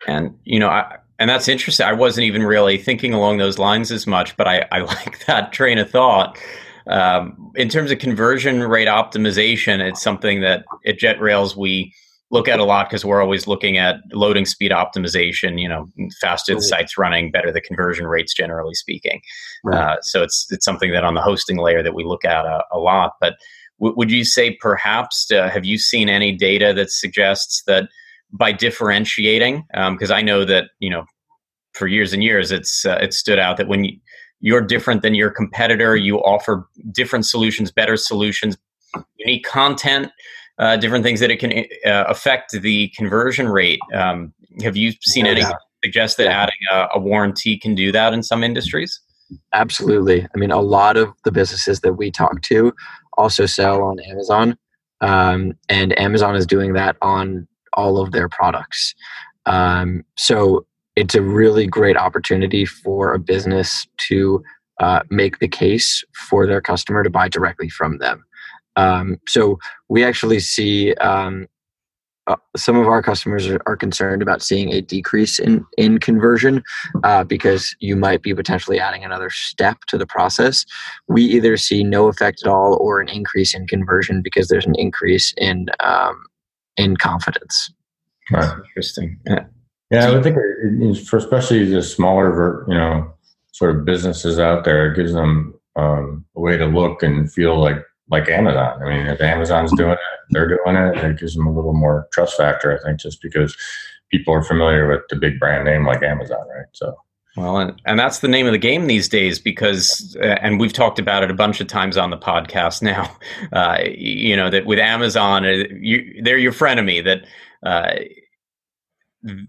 And 0.06 0.38
you 0.44 0.58
know, 0.58 0.68
I, 0.68 0.98
and 1.18 1.28
that's 1.28 1.48
interesting. 1.48 1.86
I 1.86 1.92
wasn't 1.92 2.26
even 2.26 2.42
really 2.42 2.78
thinking 2.78 3.12
along 3.12 3.38
those 3.38 3.58
lines 3.58 3.90
as 3.90 4.06
much, 4.06 4.36
but 4.36 4.46
I, 4.46 4.66
I 4.70 4.80
like 4.82 5.24
that 5.26 5.52
train 5.52 5.78
of 5.78 5.90
thought. 5.90 6.38
Um, 6.86 7.52
in 7.54 7.68
terms 7.68 7.90
of 7.90 7.98
conversion 7.98 8.62
rate 8.62 8.88
optimization, 8.88 9.80
it's 9.80 10.02
something 10.02 10.40
that 10.40 10.64
at 10.86 10.98
JetRails 10.98 11.54
we 11.54 11.92
look 12.30 12.48
at 12.48 12.60
a 12.60 12.64
lot 12.64 12.88
because 12.88 13.04
we're 13.04 13.22
always 13.22 13.46
looking 13.46 13.78
at 13.78 13.96
loading 14.12 14.44
speed 14.44 14.70
optimization. 14.70 15.60
You 15.60 15.68
know, 15.68 15.90
faster 16.20 16.54
the 16.54 16.62
site's 16.62 16.96
running, 16.96 17.30
better 17.30 17.52
the 17.52 17.60
conversion 17.60 18.06
rates, 18.06 18.34
generally 18.34 18.74
speaking. 18.74 19.20
Right. 19.64 19.78
Uh, 19.78 19.96
so 20.02 20.22
it's 20.22 20.46
it's 20.50 20.64
something 20.64 20.92
that 20.92 21.04
on 21.04 21.14
the 21.14 21.20
hosting 21.22 21.58
layer 21.58 21.82
that 21.82 21.94
we 21.94 22.04
look 22.04 22.24
at 22.24 22.44
a, 22.44 22.64
a 22.72 22.78
lot. 22.78 23.14
But 23.20 23.34
w- 23.80 23.94
would 23.96 24.10
you 24.10 24.24
say 24.24 24.52
perhaps 24.52 25.30
uh, 25.30 25.48
have 25.48 25.64
you 25.64 25.78
seen 25.78 26.08
any 26.08 26.32
data 26.32 26.72
that 26.74 26.90
suggests 26.90 27.62
that 27.66 27.88
by 28.32 28.52
differentiating 28.52 29.64
because 29.72 30.10
um, 30.10 30.16
I 30.16 30.22
know 30.22 30.44
that 30.44 30.70
you 30.80 30.90
know 30.90 31.04
for 31.74 31.86
years 31.86 32.12
and 32.12 32.22
years 32.22 32.52
it's 32.52 32.84
uh, 32.84 32.98
it 33.00 33.14
stood 33.14 33.38
out 33.38 33.56
that 33.56 33.68
when 33.68 33.84
you, 33.84 33.98
you're 34.40 34.60
different 34.60 35.02
than 35.02 35.14
your 35.14 35.30
competitor 35.30 35.96
you 35.96 36.18
offer 36.18 36.68
different 36.92 37.24
solutions 37.26 37.70
better 37.70 37.96
solutions 37.96 38.56
unique 39.16 39.44
content 39.44 40.10
uh, 40.58 40.76
different 40.76 41.04
things 41.04 41.20
that 41.20 41.30
it 41.30 41.38
can 41.38 41.52
uh, 41.86 42.04
affect 42.08 42.52
the 42.52 42.88
conversion 42.96 43.48
rate 43.48 43.80
um, 43.94 44.32
have 44.62 44.76
you 44.76 44.92
seen 45.02 45.24
yeah. 45.24 45.32
any 45.32 45.42
suggest 45.84 46.16
that 46.16 46.24
yeah. 46.24 46.42
adding 46.42 46.54
a, 46.72 46.88
a 46.94 46.98
warranty 46.98 47.56
can 47.56 47.74
do 47.74 47.92
that 47.92 48.12
in 48.12 48.22
some 48.22 48.42
industries 48.42 49.00
absolutely 49.52 50.26
i 50.34 50.38
mean 50.38 50.50
a 50.50 50.60
lot 50.60 50.96
of 50.96 51.10
the 51.24 51.32
businesses 51.32 51.80
that 51.80 51.94
we 51.94 52.10
talk 52.10 52.42
to 52.42 52.72
also 53.16 53.46
sell 53.46 53.82
on 53.82 53.98
amazon 54.00 54.56
um, 55.00 55.52
and 55.68 55.98
amazon 55.98 56.34
is 56.34 56.46
doing 56.46 56.72
that 56.72 56.96
on 57.02 57.46
all 57.78 58.00
of 58.00 58.10
their 58.10 58.28
products. 58.28 58.94
Um, 59.46 60.04
so 60.16 60.66
it's 60.96 61.14
a 61.14 61.22
really 61.22 61.66
great 61.66 61.96
opportunity 61.96 62.64
for 62.66 63.14
a 63.14 63.20
business 63.20 63.86
to 64.08 64.42
uh, 64.80 65.00
make 65.10 65.38
the 65.38 65.48
case 65.48 66.04
for 66.28 66.46
their 66.46 66.60
customer 66.60 67.02
to 67.04 67.10
buy 67.10 67.28
directly 67.28 67.68
from 67.68 67.98
them. 67.98 68.24
Um, 68.74 69.18
so 69.26 69.58
we 69.88 70.04
actually 70.04 70.40
see 70.40 70.94
um, 70.94 71.46
uh, 72.28 72.36
some 72.56 72.76
of 72.76 72.86
our 72.86 73.02
customers 73.02 73.48
are, 73.48 73.60
are, 73.66 73.76
concerned 73.76 74.22
about 74.22 74.42
seeing 74.42 74.70
a 74.70 74.82
decrease 74.82 75.38
in 75.38 75.64
in 75.78 75.98
conversion 75.98 76.62
uh, 77.02 77.24
because 77.24 77.74
you 77.80 77.96
might 77.96 78.22
be 78.22 78.34
potentially 78.34 78.78
adding 78.78 79.02
another 79.02 79.30
step 79.30 79.78
to 79.88 79.96
the 79.96 80.06
process. 80.06 80.66
We 81.08 81.22
either 81.22 81.56
see 81.56 81.82
no 81.82 82.06
effect 82.08 82.42
at 82.44 82.50
all 82.50 82.76
or 82.80 83.00
an 83.00 83.08
increase 83.08 83.54
in 83.54 83.66
conversion 83.66 84.20
because 84.22 84.48
there's 84.48 84.66
an 84.66 84.76
increase 84.76 85.32
in 85.38 85.66
um, 85.80 86.26
in 86.78 86.96
confidence. 86.96 87.70
Right. 88.30 88.50
Interesting. 88.68 89.18
Yeah, 89.26 89.44
yeah 89.90 90.06
I 90.06 90.10
would 90.12 90.22
think 90.22 90.36
for 91.06 91.18
especially 91.18 91.64
the 91.66 91.82
smaller, 91.82 92.64
you 92.68 92.74
know, 92.74 93.12
sort 93.52 93.76
of 93.76 93.84
businesses 93.84 94.38
out 94.38 94.64
there, 94.64 94.92
it 94.92 94.96
gives 94.96 95.12
them 95.12 95.54
um, 95.76 96.24
a 96.36 96.40
way 96.40 96.56
to 96.56 96.66
look 96.66 97.02
and 97.02 97.30
feel 97.30 97.60
like 97.60 97.82
like 98.10 98.28
Amazon. 98.30 98.82
I 98.82 98.88
mean, 98.88 99.06
if 99.06 99.20
Amazon's 99.20 99.76
doing 99.76 99.92
it, 99.92 99.98
they're 100.30 100.48
doing 100.48 100.76
it. 100.76 100.96
It 100.96 101.18
gives 101.18 101.34
them 101.34 101.46
a 101.46 101.52
little 101.52 101.74
more 101.74 102.08
trust 102.12 102.38
factor, 102.38 102.78
I 102.78 102.82
think, 102.82 103.00
just 103.00 103.20
because 103.20 103.54
people 104.10 104.32
are 104.32 104.42
familiar 104.42 104.88
with 104.88 105.02
the 105.10 105.16
big 105.16 105.38
brand 105.38 105.66
name 105.66 105.84
like 105.84 106.02
Amazon, 106.02 106.46
right? 106.48 106.66
So. 106.72 106.96
Well, 107.38 107.58
and, 107.58 107.80
and 107.86 107.96
that's 107.96 108.18
the 108.18 108.26
name 108.26 108.46
of 108.46 108.52
the 108.52 108.58
game 108.58 108.88
these 108.88 109.08
days 109.08 109.38
because, 109.38 110.16
uh, 110.20 110.38
and 110.42 110.58
we've 110.58 110.72
talked 110.72 110.98
about 110.98 111.22
it 111.22 111.30
a 111.30 111.34
bunch 111.34 111.60
of 111.60 111.68
times 111.68 111.96
on 111.96 112.10
the 112.10 112.16
podcast 112.16 112.82
now, 112.82 113.16
uh, 113.52 113.78
you 113.86 114.34
know, 114.34 114.50
that 114.50 114.66
with 114.66 114.80
Amazon, 114.80 115.44
uh, 115.44 115.62
you, 115.80 116.20
they're 116.20 116.36
your 116.36 116.50
frenemy, 116.50 117.04
that 117.04 117.24
uh, 117.62 117.94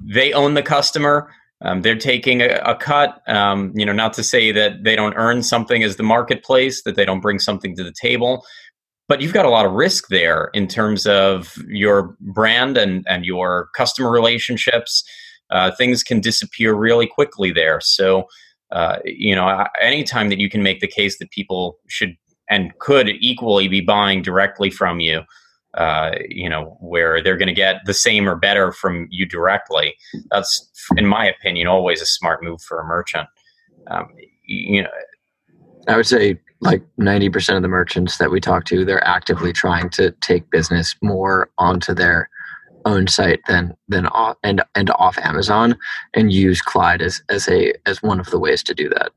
they 0.08 0.32
own 0.34 0.54
the 0.54 0.62
customer. 0.62 1.34
Um, 1.62 1.82
they're 1.82 1.98
taking 1.98 2.42
a, 2.42 2.62
a 2.64 2.76
cut. 2.76 3.28
Um, 3.28 3.74
you 3.76 3.88
know, 3.88 3.92
not 3.92 4.14
to 4.14 4.24
say 4.24 4.52
that 4.52 4.84
they 4.84 4.96
don't 4.96 5.16
earn 5.16 5.42
something 5.42 5.82
as 5.82 5.96
the 5.96 6.04
marketplace, 6.04 6.84
that 6.84 6.96
they 6.96 7.06
don't 7.06 7.22
bring 7.22 7.40
something 7.40 7.76
to 7.76 7.84
the 7.84 7.92
table, 7.92 8.46
but 9.08 9.20
you've 9.20 9.34
got 9.34 9.46
a 9.46 9.50
lot 9.50 9.66
of 9.66 9.72
risk 9.72 10.10
there 10.10 10.52
in 10.54 10.68
terms 10.68 11.08
of 11.08 11.58
your 11.68 12.16
brand 12.22 12.78
and 12.78 13.04
and 13.10 13.26
your 13.26 13.70
customer 13.76 14.12
relationships. 14.12 15.04
Uh, 15.52 15.72
things 15.76 16.04
can 16.04 16.20
disappear 16.20 16.74
really 16.74 17.08
quickly 17.08 17.52
there. 17.52 17.82
So, 17.82 18.28
uh, 18.72 18.98
you 19.04 19.36
know, 19.36 19.66
anytime 19.82 20.30
that 20.30 20.40
you 20.40 20.50
can 20.50 20.62
make 20.62 20.80
the 20.80 20.88
case 20.88 21.18
that 21.20 21.32
people 21.32 21.80
should 21.88 22.16
and 22.50 22.78
could 22.80 23.10
equally 23.10 23.68
be 23.68 23.82
buying 23.82 24.22
directly 24.22 24.70
from 24.70 25.00
you, 25.00 25.22
uh, 25.76 26.12
you 26.28 26.50
know, 26.50 26.78
where 26.80 27.22
they're 27.22 27.38
going 27.38 27.48
to 27.48 27.54
get 27.54 27.82
the 27.86 27.94
same 27.94 28.28
or 28.28 28.36
better 28.36 28.72
from 28.72 29.08
you 29.12 29.26
directly. 29.26 29.94
That's, 30.32 30.68
in 30.98 31.06
my 31.06 31.28
opinion, 31.28 31.68
always 31.68 32.02
a 32.02 32.08
smart 32.08 32.44
move 32.44 32.62
for 32.62 32.80
a 32.80 32.86
merchant. 32.86 33.28
Um, 33.88 34.08
you 34.46 34.82
know, 34.82 34.90
I 35.88 35.96
would 35.96 36.08
say 36.08 36.40
like 36.62 36.84
90% 37.00 37.56
of 37.56 37.62
the 37.62 37.68
merchants 37.68 38.18
that 38.18 38.32
we 38.32 38.42
talk 38.42 38.66
to, 38.66 38.84
they're 38.84 39.06
actively 39.08 39.54
trying 39.54 39.90
to 39.92 40.12
take 40.22 40.50
business 40.50 40.96
more 41.02 41.50
onto 41.58 41.94
their 41.94 42.30
own 42.86 43.08
site 43.08 43.42
than 43.48 43.76
than 43.88 44.08
off 44.08 44.38
and 44.44 44.64
and 44.76 44.90
off 44.92 45.18
Amazon 45.20 45.78
and 46.14 46.32
use 46.32 46.62
Clyde 46.62 47.02
as 47.02 47.22
as 47.30 47.48
a 47.48 47.74
as 47.86 48.02
one 48.02 48.20
of 48.20 48.30
the 48.30 48.40
ways 48.40 48.64
to 48.64 48.74
do 48.74 48.90
that. 48.90 49.12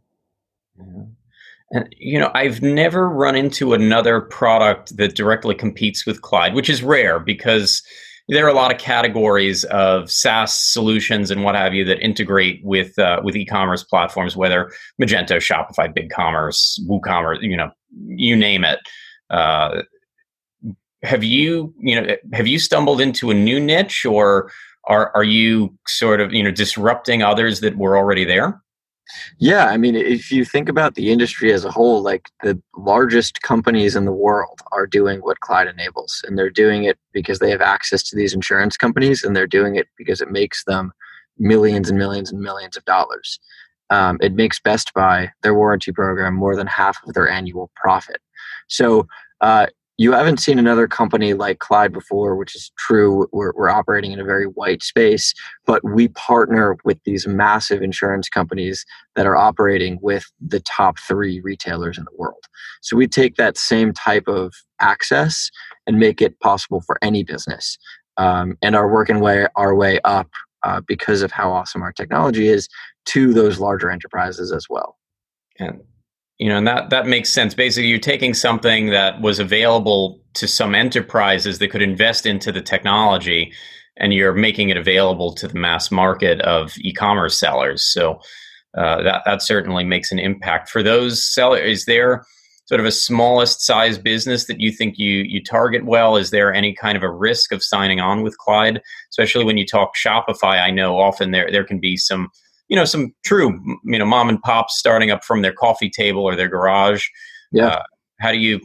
And, 1.74 1.94
you 1.98 2.18
know, 2.18 2.30
I've 2.34 2.60
never 2.60 3.08
run 3.08 3.34
into 3.34 3.72
another 3.72 4.20
product 4.20 4.96
that 4.98 5.14
directly 5.14 5.54
competes 5.54 6.04
with 6.04 6.20
Clyde, 6.20 6.54
which 6.54 6.68
is 6.68 6.82
rare 6.82 7.18
because 7.18 7.82
there 8.28 8.44
are 8.44 8.50
a 8.50 8.54
lot 8.54 8.72
of 8.72 8.78
categories 8.78 9.64
of 9.64 10.10
SaaS 10.10 10.54
solutions 10.54 11.30
and 11.30 11.44
what 11.44 11.54
have 11.54 11.74
you 11.74 11.84
that 11.86 11.98
integrate 12.00 12.60
with 12.62 12.98
uh, 12.98 13.20
with 13.24 13.36
e-commerce 13.36 13.82
platforms, 13.82 14.36
whether 14.36 14.70
Magento, 15.00 15.38
Shopify, 15.38 15.92
BigCommerce, 15.92 16.78
WooCommerce, 16.88 17.42
you 17.42 17.56
know, 17.56 17.70
you 18.06 18.36
name 18.36 18.64
it. 18.64 18.78
Uh, 19.30 19.82
have 21.02 21.24
you, 21.24 21.74
you 21.80 22.00
know, 22.00 22.16
have 22.32 22.46
you 22.46 22.58
stumbled 22.58 23.00
into 23.00 23.30
a 23.30 23.34
new 23.34 23.58
niche, 23.58 24.04
or 24.04 24.50
are 24.84 25.10
are 25.14 25.24
you 25.24 25.76
sort 25.86 26.20
of, 26.20 26.32
you 26.32 26.42
know, 26.42 26.50
disrupting 26.50 27.22
others 27.22 27.60
that 27.60 27.76
were 27.76 27.96
already 27.96 28.24
there? 28.24 28.62
Yeah, 29.38 29.66
I 29.66 29.76
mean, 29.76 29.94
if 29.94 30.30
you 30.30 30.44
think 30.44 30.68
about 30.68 30.94
the 30.94 31.10
industry 31.10 31.52
as 31.52 31.64
a 31.64 31.70
whole, 31.70 32.02
like 32.02 32.30
the 32.42 32.60
largest 32.76 33.42
companies 33.42 33.96
in 33.96 34.04
the 34.04 34.12
world 34.12 34.60
are 34.70 34.86
doing 34.86 35.20
what 35.20 35.40
Clyde 35.40 35.68
enables, 35.68 36.24
and 36.26 36.38
they're 36.38 36.50
doing 36.50 36.84
it 36.84 36.98
because 37.12 37.38
they 37.38 37.50
have 37.50 37.60
access 37.60 38.02
to 38.04 38.16
these 38.16 38.32
insurance 38.32 38.76
companies, 38.76 39.24
and 39.24 39.36
they're 39.36 39.46
doing 39.46 39.76
it 39.76 39.88
because 39.98 40.20
it 40.20 40.30
makes 40.30 40.64
them 40.64 40.92
millions 41.38 41.90
and 41.90 41.98
millions 41.98 42.30
and 42.30 42.40
millions 42.40 42.76
of 42.76 42.84
dollars. 42.84 43.38
Um, 43.90 44.18
it 44.22 44.34
makes 44.34 44.60
Best 44.60 44.94
Buy 44.94 45.30
their 45.42 45.54
warranty 45.54 45.92
program 45.92 46.34
more 46.34 46.56
than 46.56 46.66
half 46.66 46.96
of 47.06 47.12
their 47.12 47.28
annual 47.28 47.70
profit. 47.76 48.20
So 48.68 49.06
uh, 49.42 49.66
you 50.02 50.12
haven't 50.12 50.40
seen 50.40 50.58
another 50.58 50.88
company 50.88 51.32
like 51.32 51.60
Clyde 51.60 51.92
before, 51.92 52.34
which 52.34 52.56
is 52.56 52.72
true. 52.76 53.28
We're, 53.30 53.52
we're 53.54 53.70
operating 53.70 54.10
in 54.10 54.18
a 54.18 54.24
very 54.24 54.46
white 54.46 54.82
space, 54.82 55.32
but 55.64 55.82
we 55.84 56.08
partner 56.08 56.76
with 56.84 56.98
these 57.04 57.26
massive 57.26 57.82
insurance 57.82 58.28
companies 58.28 58.84
that 59.14 59.26
are 59.26 59.36
operating 59.36 60.00
with 60.02 60.24
the 60.40 60.58
top 60.60 60.98
three 60.98 61.40
retailers 61.40 61.98
in 61.98 62.04
the 62.04 62.16
world. 62.16 62.44
So 62.80 62.96
we 62.96 63.06
take 63.06 63.36
that 63.36 63.56
same 63.56 63.92
type 63.92 64.26
of 64.26 64.52
access 64.80 65.50
and 65.86 65.98
make 65.98 66.20
it 66.20 66.38
possible 66.40 66.80
for 66.80 66.98
any 67.00 67.22
business, 67.22 67.78
um, 68.16 68.58
and 68.60 68.74
are 68.74 68.92
working 68.92 69.20
way 69.20 69.46
our 69.54 69.74
way 69.74 70.00
up 70.04 70.30
uh, 70.64 70.80
because 70.86 71.22
of 71.22 71.30
how 71.30 71.52
awesome 71.52 71.82
our 71.82 71.92
technology 71.92 72.48
is 72.48 72.68
to 73.04 73.32
those 73.32 73.60
larger 73.60 73.88
enterprises 73.88 74.50
as 74.50 74.66
well. 74.68 74.96
And 75.60 75.80
you 76.42 76.48
know 76.48 76.58
and 76.58 76.66
that 76.66 76.90
that 76.90 77.06
makes 77.06 77.30
sense. 77.30 77.54
Basically 77.54 77.88
you're 77.88 78.00
taking 78.00 78.34
something 78.34 78.86
that 78.86 79.20
was 79.20 79.38
available 79.38 80.20
to 80.34 80.48
some 80.48 80.74
enterprises 80.74 81.60
that 81.60 81.68
could 81.68 81.82
invest 81.82 82.26
into 82.26 82.50
the 82.50 82.60
technology 82.60 83.52
and 83.96 84.12
you're 84.12 84.34
making 84.34 84.68
it 84.68 84.76
available 84.76 85.32
to 85.34 85.46
the 85.46 85.56
mass 85.56 85.92
market 85.92 86.40
of 86.40 86.72
e-commerce 86.78 87.38
sellers. 87.38 87.84
So 87.84 88.20
uh, 88.76 89.04
that 89.04 89.22
that 89.24 89.40
certainly 89.40 89.84
makes 89.84 90.10
an 90.10 90.18
impact. 90.18 90.68
For 90.68 90.82
those 90.82 91.24
sellers 91.24 91.64
is 91.64 91.84
there 91.84 92.24
sort 92.64 92.80
of 92.80 92.86
a 92.86 92.90
smallest 92.90 93.60
size 93.60 93.96
business 93.96 94.46
that 94.46 94.58
you 94.58 94.72
think 94.72 94.98
you 94.98 95.22
you 95.22 95.44
target 95.44 95.84
well? 95.86 96.16
Is 96.16 96.30
there 96.30 96.52
any 96.52 96.74
kind 96.74 96.96
of 96.96 97.04
a 97.04 97.10
risk 97.28 97.52
of 97.52 97.62
signing 97.62 98.00
on 98.00 98.22
with 98.22 98.36
clyde? 98.38 98.82
Especially 99.10 99.44
when 99.44 99.58
you 99.58 99.66
talk 99.66 99.92
shopify 99.94 100.60
i 100.60 100.72
know 100.72 100.98
often 100.98 101.30
there 101.30 101.52
there 101.52 101.64
can 101.64 101.78
be 101.78 101.96
some 101.96 102.30
you 102.72 102.76
know 102.76 102.86
some 102.86 103.14
true 103.22 103.60
you 103.84 103.98
know 103.98 104.06
mom 104.06 104.30
and 104.30 104.40
pops 104.40 104.78
starting 104.78 105.10
up 105.10 105.24
from 105.24 105.42
their 105.42 105.52
coffee 105.52 105.90
table 105.90 106.24
or 106.24 106.34
their 106.34 106.48
garage. 106.48 107.06
Yeah. 107.52 107.66
Uh, 107.66 107.82
how 108.18 108.32
do 108.32 108.38
you 108.38 108.60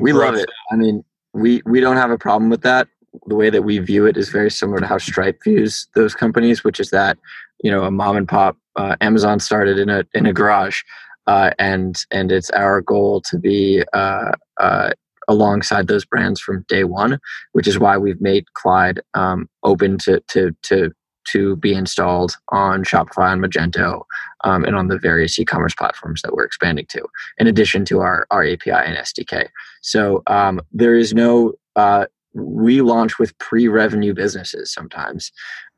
we 0.00 0.12
love 0.12 0.34
it. 0.34 0.50
i 0.72 0.76
mean 0.76 1.04
we 1.34 1.62
we 1.64 1.78
don't 1.78 1.96
have 1.96 2.10
a 2.10 2.18
problem 2.18 2.50
with 2.50 2.62
that. 2.62 2.88
The 3.26 3.36
way 3.36 3.50
that 3.50 3.62
we 3.62 3.78
view 3.78 4.06
it 4.06 4.16
is 4.16 4.28
very 4.28 4.50
similar 4.50 4.80
to 4.80 4.86
how 4.86 4.98
stripe 4.98 5.38
views 5.44 5.86
those 5.94 6.16
companies 6.16 6.64
which 6.64 6.80
is 6.80 6.90
that 6.90 7.16
you 7.62 7.70
know 7.70 7.84
a 7.84 7.92
mom 7.92 8.16
and 8.16 8.28
pop 8.28 8.56
uh, 8.74 8.96
amazon 9.00 9.38
started 9.38 9.78
in 9.78 9.88
a 9.88 10.04
in 10.14 10.26
a 10.26 10.32
garage 10.32 10.82
uh, 11.28 11.50
and 11.60 12.04
and 12.10 12.32
it's 12.32 12.50
our 12.50 12.80
goal 12.80 13.20
to 13.20 13.38
be 13.38 13.84
uh, 13.92 14.32
uh, 14.60 14.90
alongside 15.28 15.86
those 15.86 16.04
brands 16.04 16.40
from 16.40 16.66
day 16.68 16.84
one, 16.84 17.18
which 17.52 17.66
is 17.66 17.78
why 17.78 17.96
we've 17.96 18.20
made 18.20 18.52
Clyde 18.54 19.00
um, 19.14 19.48
open 19.62 19.96
to 19.98 20.20
to 20.28 20.50
to 20.64 20.92
to 21.32 21.56
be 21.56 21.74
installed 21.74 22.36
on 22.50 22.84
Shopify 22.84 23.32
and 23.32 23.42
Magento 23.42 24.02
um, 24.44 24.64
and 24.64 24.76
on 24.76 24.88
the 24.88 24.98
various 24.98 25.38
e-commerce 25.38 25.74
platforms 25.74 26.22
that 26.22 26.34
we're 26.34 26.44
expanding 26.44 26.86
to, 26.90 27.02
in 27.38 27.46
addition 27.46 27.84
to 27.86 28.00
our, 28.00 28.26
our 28.30 28.44
API 28.44 28.70
and 28.70 28.96
SDK. 28.96 29.48
So 29.82 30.22
um, 30.26 30.60
there 30.72 30.96
is 30.96 31.14
no 31.14 31.54
uh, 31.76 32.06
we 32.34 32.82
launch 32.82 33.18
with 33.18 33.36
pre-revenue 33.38 34.12
businesses 34.12 34.72
sometimes. 34.72 35.32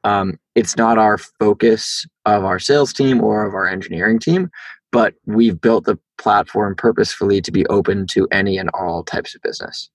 Um, 0.05 0.39
it's 0.55 0.77
not 0.77 0.99
our 0.99 1.19
focus 1.19 2.07
of 2.25 2.45
our 2.45 2.59
sales 2.59 2.93
team 2.93 3.23
or 3.23 3.45
of 3.47 3.55
our 3.55 3.69
engineering 3.69 4.19
team, 4.19 4.51
but 4.91 5.15
we've 5.27 5.61
built 5.61 5.85
the 5.85 5.99
platform 6.19 6.75
purposefully 6.75 7.43
to 7.43 7.53
be 7.53 7.67
open 7.67 8.07
to 8.09 8.27
any 8.31 8.57
and 8.57 8.71
all 8.71 9.05
types 9.05 9.35
of 9.35 9.43
business. 9.43 9.91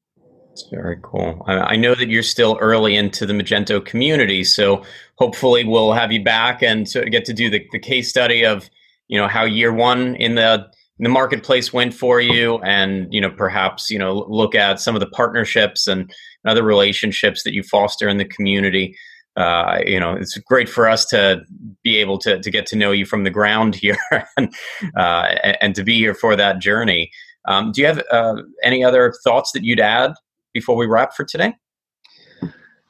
It's 0.52 0.68
very 0.70 0.98
cool. 1.02 1.42
I 1.48 1.78
know 1.78 1.96
that 1.96 2.10
you're 2.10 2.24
still 2.24 2.58
early 2.60 2.98
into 2.98 3.26
the 3.26 3.32
Magento 3.32 3.84
community, 3.84 4.44
so 4.44 4.84
hopefully 5.16 5.64
we'll 5.64 5.94
have 5.94 6.12
you 6.12 6.22
back 6.22 6.62
and 6.62 6.92
get 7.10 7.24
to 7.26 7.34
do 7.34 7.50
the, 7.50 7.66
the 7.72 7.80
case 7.80 8.10
study 8.10 8.46
of 8.46 8.70
you 9.08 9.18
know 9.18 9.30
how 9.30 9.46
year 9.46 9.74
one 9.74 10.16
in 10.16 10.36
the 10.36 10.68
the 11.00 11.10
marketplace 11.10 11.72
went 11.72 11.94
for 11.94 12.20
you, 12.20 12.58
and 12.60 13.14
you 13.14 13.22
know 13.22 13.30
perhaps 13.30 13.90
you 13.90 13.98
know 13.98 14.26
look 14.28 14.54
at 14.54 14.82
some 14.82 14.94
of 14.94 15.00
the 15.00 15.08
partnerships 15.08 15.88
and 15.88 16.14
other 16.46 16.64
relationships 16.64 17.44
that 17.44 17.54
you 17.54 17.64
foster 17.64 18.10
in 18.10 18.18
the 18.18 18.26
community. 18.26 18.96
Uh, 19.38 19.80
you 19.86 19.98
know, 19.98 20.14
it's 20.14 20.38
great 20.40 20.68
for 20.68 20.90
us 20.90 21.06
to 21.06 21.42
be 21.82 21.96
able 21.96 22.18
to 22.18 22.42
to 22.42 22.52
get 22.52 22.66
to 22.66 22.76
know 22.76 22.92
you 22.92 23.06
from 23.06 23.24
the 23.24 23.30
ground 23.30 23.74
here 23.82 23.98
and 24.36 24.54
uh, 24.98 25.34
and 25.62 25.76
to 25.76 25.84
be 25.84 25.96
here 25.96 26.14
for 26.14 26.36
that 26.36 26.60
journey. 26.60 27.10
Um, 27.48 27.72
do 27.72 27.80
you 27.80 27.88
have 27.88 28.04
uh, 28.12 28.36
any 28.64 28.84
other 28.84 29.14
thoughts 29.24 29.54
that 29.54 29.64
you'd 29.64 29.80
add 29.80 30.14
before 30.54 30.76
we 30.76 30.86
wrap 30.86 31.14
for 31.14 31.24
today? 31.24 31.56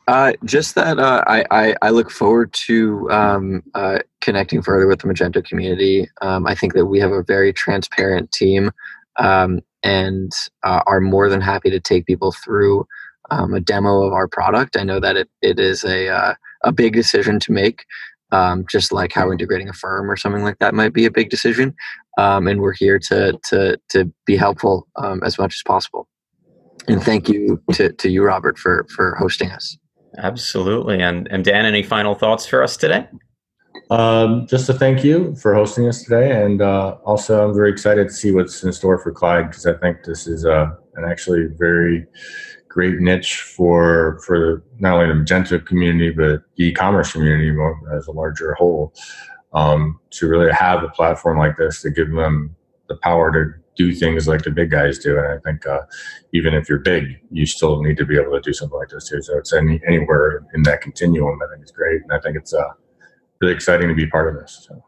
Uh, 0.07 0.33
just 0.43 0.75
that 0.75 0.99
uh, 0.99 1.23
I, 1.27 1.45
I, 1.51 1.75
I, 1.83 1.89
look 1.91 2.09
forward 2.09 2.51
to 2.53 3.09
um, 3.11 3.63
uh, 3.75 3.99
connecting 4.19 4.61
further 4.61 4.87
with 4.87 4.99
the 4.99 5.07
Magento 5.07 5.45
community. 5.45 6.09
Um, 6.21 6.47
I 6.47 6.55
think 6.55 6.73
that 6.73 6.87
we 6.87 6.99
have 6.99 7.11
a 7.11 7.23
very 7.23 7.53
transparent 7.53 8.31
team 8.31 8.71
um, 9.19 9.61
and 9.83 10.31
uh, 10.63 10.81
are 10.87 10.99
more 11.01 11.29
than 11.29 11.39
happy 11.39 11.69
to 11.69 11.79
take 11.79 12.07
people 12.07 12.31
through 12.31 12.87
um, 13.29 13.53
a 13.53 13.59
demo 13.59 14.01
of 14.01 14.11
our 14.11 14.27
product. 14.27 14.75
I 14.75 14.83
know 14.83 14.99
that 14.99 15.15
it, 15.15 15.29
it 15.41 15.59
is 15.59 15.85
a, 15.85 16.09
uh, 16.09 16.33
a 16.63 16.71
big 16.71 16.93
decision 16.93 17.39
to 17.39 17.51
make, 17.51 17.85
um, 18.31 18.65
just 18.69 18.91
like 18.91 19.13
how 19.13 19.31
integrating 19.31 19.69
Affirm 19.69 20.09
or 20.09 20.17
something 20.17 20.43
like 20.43 20.57
that 20.59 20.73
might 20.73 20.93
be 20.93 21.05
a 21.05 21.11
big 21.11 21.29
decision. 21.29 21.75
Um, 22.17 22.47
and 22.47 22.59
we're 22.59 22.73
here 22.73 22.99
to, 22.99 23.39
to, 23.49 23.79
to 23.89 24.11
be 24.25 24.35
helpful 24.35 24.87
as 25.23 25.37
much 25.37 25.55
as 25.55 25.63
possible 25.63 26.07
and 26.87 27.03
thank 27.03 27.29
you 27.29 27.61
to, 27.73 27.91
to 27.93 28.09
you, 28.09 28.23
Robert, 28.23 28.57
for 28.57 28.85
for 28.95 29.15
hosting 29.15 29.49
us. 29.51 29.77
Absolutely. 30.17 31.01
And 31.01 31.27
and 31.31 31.43
Dan, 31.43 31.65
any 31.65 31.83
final 31.83 32.15
thoughts 32.15 32.45
for 32.45 32.63
us 32.63 32.77
today? 32.77 33.07
Um, 33.89 34.47
just 34.47 34.65
to 34.67 34.73
thank 34.73 35.03
you 35.03 35.35
for 35.35 35.53
hosting 35.53 35.87
us 35.87 36.03
today, 36.03 36.43
and 36.43 36.61
uh, 36.61 36.97
also 37.03 37.47
I'm 37.47 37.53
very 37.53 37.71
excited 37.71 38.07
to 38.07 38.13
see 38.13 38.31
what's 38.31 38.63
in 38.63 38.71
store 38.71 38.97
for 38.99 39.11
Clyde 39.11 39.49
because 39.49 39.65
I 39.65 39.73
think 39.73 40.03
this 40.05 40.27
is 40.27 40.45
uh, 40.45 40.67
an 40.95 41.05
actually 41.05 41.47
very 41.57 42.05
great 42.69 42.99
niche 42.99 43.41
for 43.41 44.21
for 44.25 44.63
not 44.79 44.93
only 44.93 45.07
the 45.07 45.19
Magento 45.19 45.65
community 45.65 46.09
but 46.09 46.43
the 46.55 46.69
e-commerce 46.69 47.11
community 47.11 47.53
as 47.95 48.07
a 48.07 48.11
larger 48.11 48.53
whole. 48.53 48.93
Um, 49.53 49.99
to 50.11 50.29
really 50.29 50.49
have 50.53 50.81
a 50.81 50.87
platform 50.87 51.37
like 51.37 51.57
this 51.57 51.81
to 51.81 51.91
give 51.91 52.09
them 52.13 52.55
the 52.87 52.95
power 52.95 53.33
to 53.33 53.60
do 53.75 53.93
things 53.93 54.27
like 54.27 54.43
the 54.43 54.51
big 54.51 54.71
guys 54.71 54.99
do. 54.99 55.17
And 55.17 55.27
I 55.27 55.37
think 55.39 55.65
uh, 55.65 55.81
even 56.33 56.53
if 56.53 56.67
you're 56.67 56.79
big, 56.79 57.19
you 57.31 57.45
still 57.45 57.81
need 57.81 57.97
to 57.97 58.05
be 58.05 58.19
able 58.19 58.31
to 58.31 58.41
do 58.41 58.53
something 58.53 58.77
like 58.77 58.89
this 58.89 59.09
too. 59.09 59.21
So 59.21 59.37
it's 59.37 59.53
any 59.53 59.81
anywhere 59.87 60.45
in 60.53 60.63
that 60.63 60.81
continuum. 60.81 61.39
I 61.43 61.47
think 61.51 61.63
it's 61.63 61.71
great, 61.71 62.01
and 62.01 62.11
I 62.11 62.19
think 62.19 62.37
it's 62.37 62.53
uh, 62.53 62.69
really 63.41 63.53
exciting 63.53 63.87
to 63.87 63.95
be 63.95 64.07
part 64.07 64.33
of 64.33 64.41
this. 64.41 64.67
So. 64.67 64.83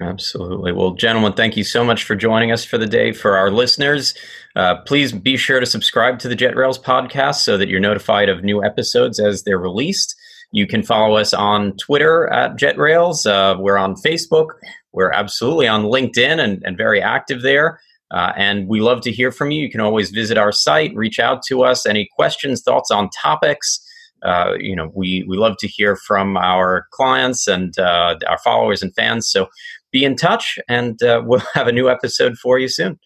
Absolutely. 0.00 0.72
Well, 0.72 0.92
gentlemen, 0.92 1.34
thank 1.34 1.58
you 1.58 1.64
so 1.64 1.84
much 1.84 2.04
for 2.04 2.16
joining 2.16 2.50
us 2.50 2.64
for 2.64 2.78
the 2.78 2.86
day. 2.86 3.12
For 3.12 3.36
our 3.36 3.50
listeners, 3.50 4.14
uh, 4.56 4.76
please 4.86 5.12
be 5.12 5.36
sure 5.36 5.60
to 5.60 5.66
subscribe 5.66 6.18
to 6.20 6.28
the 6.28 6.36
JetRails 6.36 6.82
podcast 6.82 7.36
so 7.36 7.58
that 7.58 7.68
you're 7.68 7.80
notified 7.80 8.30
of 8.30 8.42
new 8.42 8.64
episodes 8.64 9.20
as 9.20 9.42
they're 9.42 9.58
released. 9.58 10.16
You 10.52 10.66
can 10.66 10.82
follow 10.82 11.16
us 11.16 11.32
on 11.32 11.76
Twitter 11.76 12.28
at 12.28 12.56
JetRails. 12.56 13.26
Uh, 13.26 13.58
we're 13.58 13.76
on 13.76 13.94
Facebook. 13.94 14.48
We're 14.92 15.12
absolutely 15.12 15.68
on 15.68 15.84
LinkedIn 15.84 16.42
and, 16.42 16.62
and 16.64 16.76
very 16.76 17.00
active 17.00 17.42
there. 17.42 17.80
Uh, 18.10 18.32
and 18.36 18.66
we 18.66 18.80
love 18.80 19.00
to 19.02 19.12
hear 19.12 19.30
from 19.30 19.52
you. 19.52 19.62
You 19.62 19.70
can 19.70 19.80
always 19.80 20.10
visit 20.10 20.36
our 20.36 20.50
site, 20.50 20.92
reach 20.96 21.20
out 21.20 21.42
to 21.48 21.62
us. 21.62 21.86
Any 21.86 22.08
questions, 22.16 22.62
thoughts 22.62 22.90
on 22.90 23.08
topics? 23.10 23.80
Uh, 24.22 24.54
you 24.58 24.74
know, 24.74 24.90
we, 24.94 25.24
we 25.28 25.36
love 25.36 25.56
to 25.58 25.68
hear 25.68 25.96
from 25.96 26.36
our 26.36 26.86
clients 26.92 27.46
and 27.46 27.78
uh, 27.78 28.16
our 28.28 28.38
followers 28.38 28.82
and 28.82 28.94
fans. 28.94 29.30
So 29.30 29.46
be 29.92 30.04
in 30.04 30.16
touch, 30.16 30.58
and 30.68 31.00
uh, 31.02 31.22
we'll 31.24 31.42
have 31.54 31.68
a 31.68 31.72
new 31.72 31.88
episode 31.88 32.36
for 32.36 32.58
you 32.58 32.68
soon. 32.68 32.98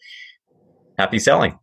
Happy 0.98 1.18
selling. 1.18 1.58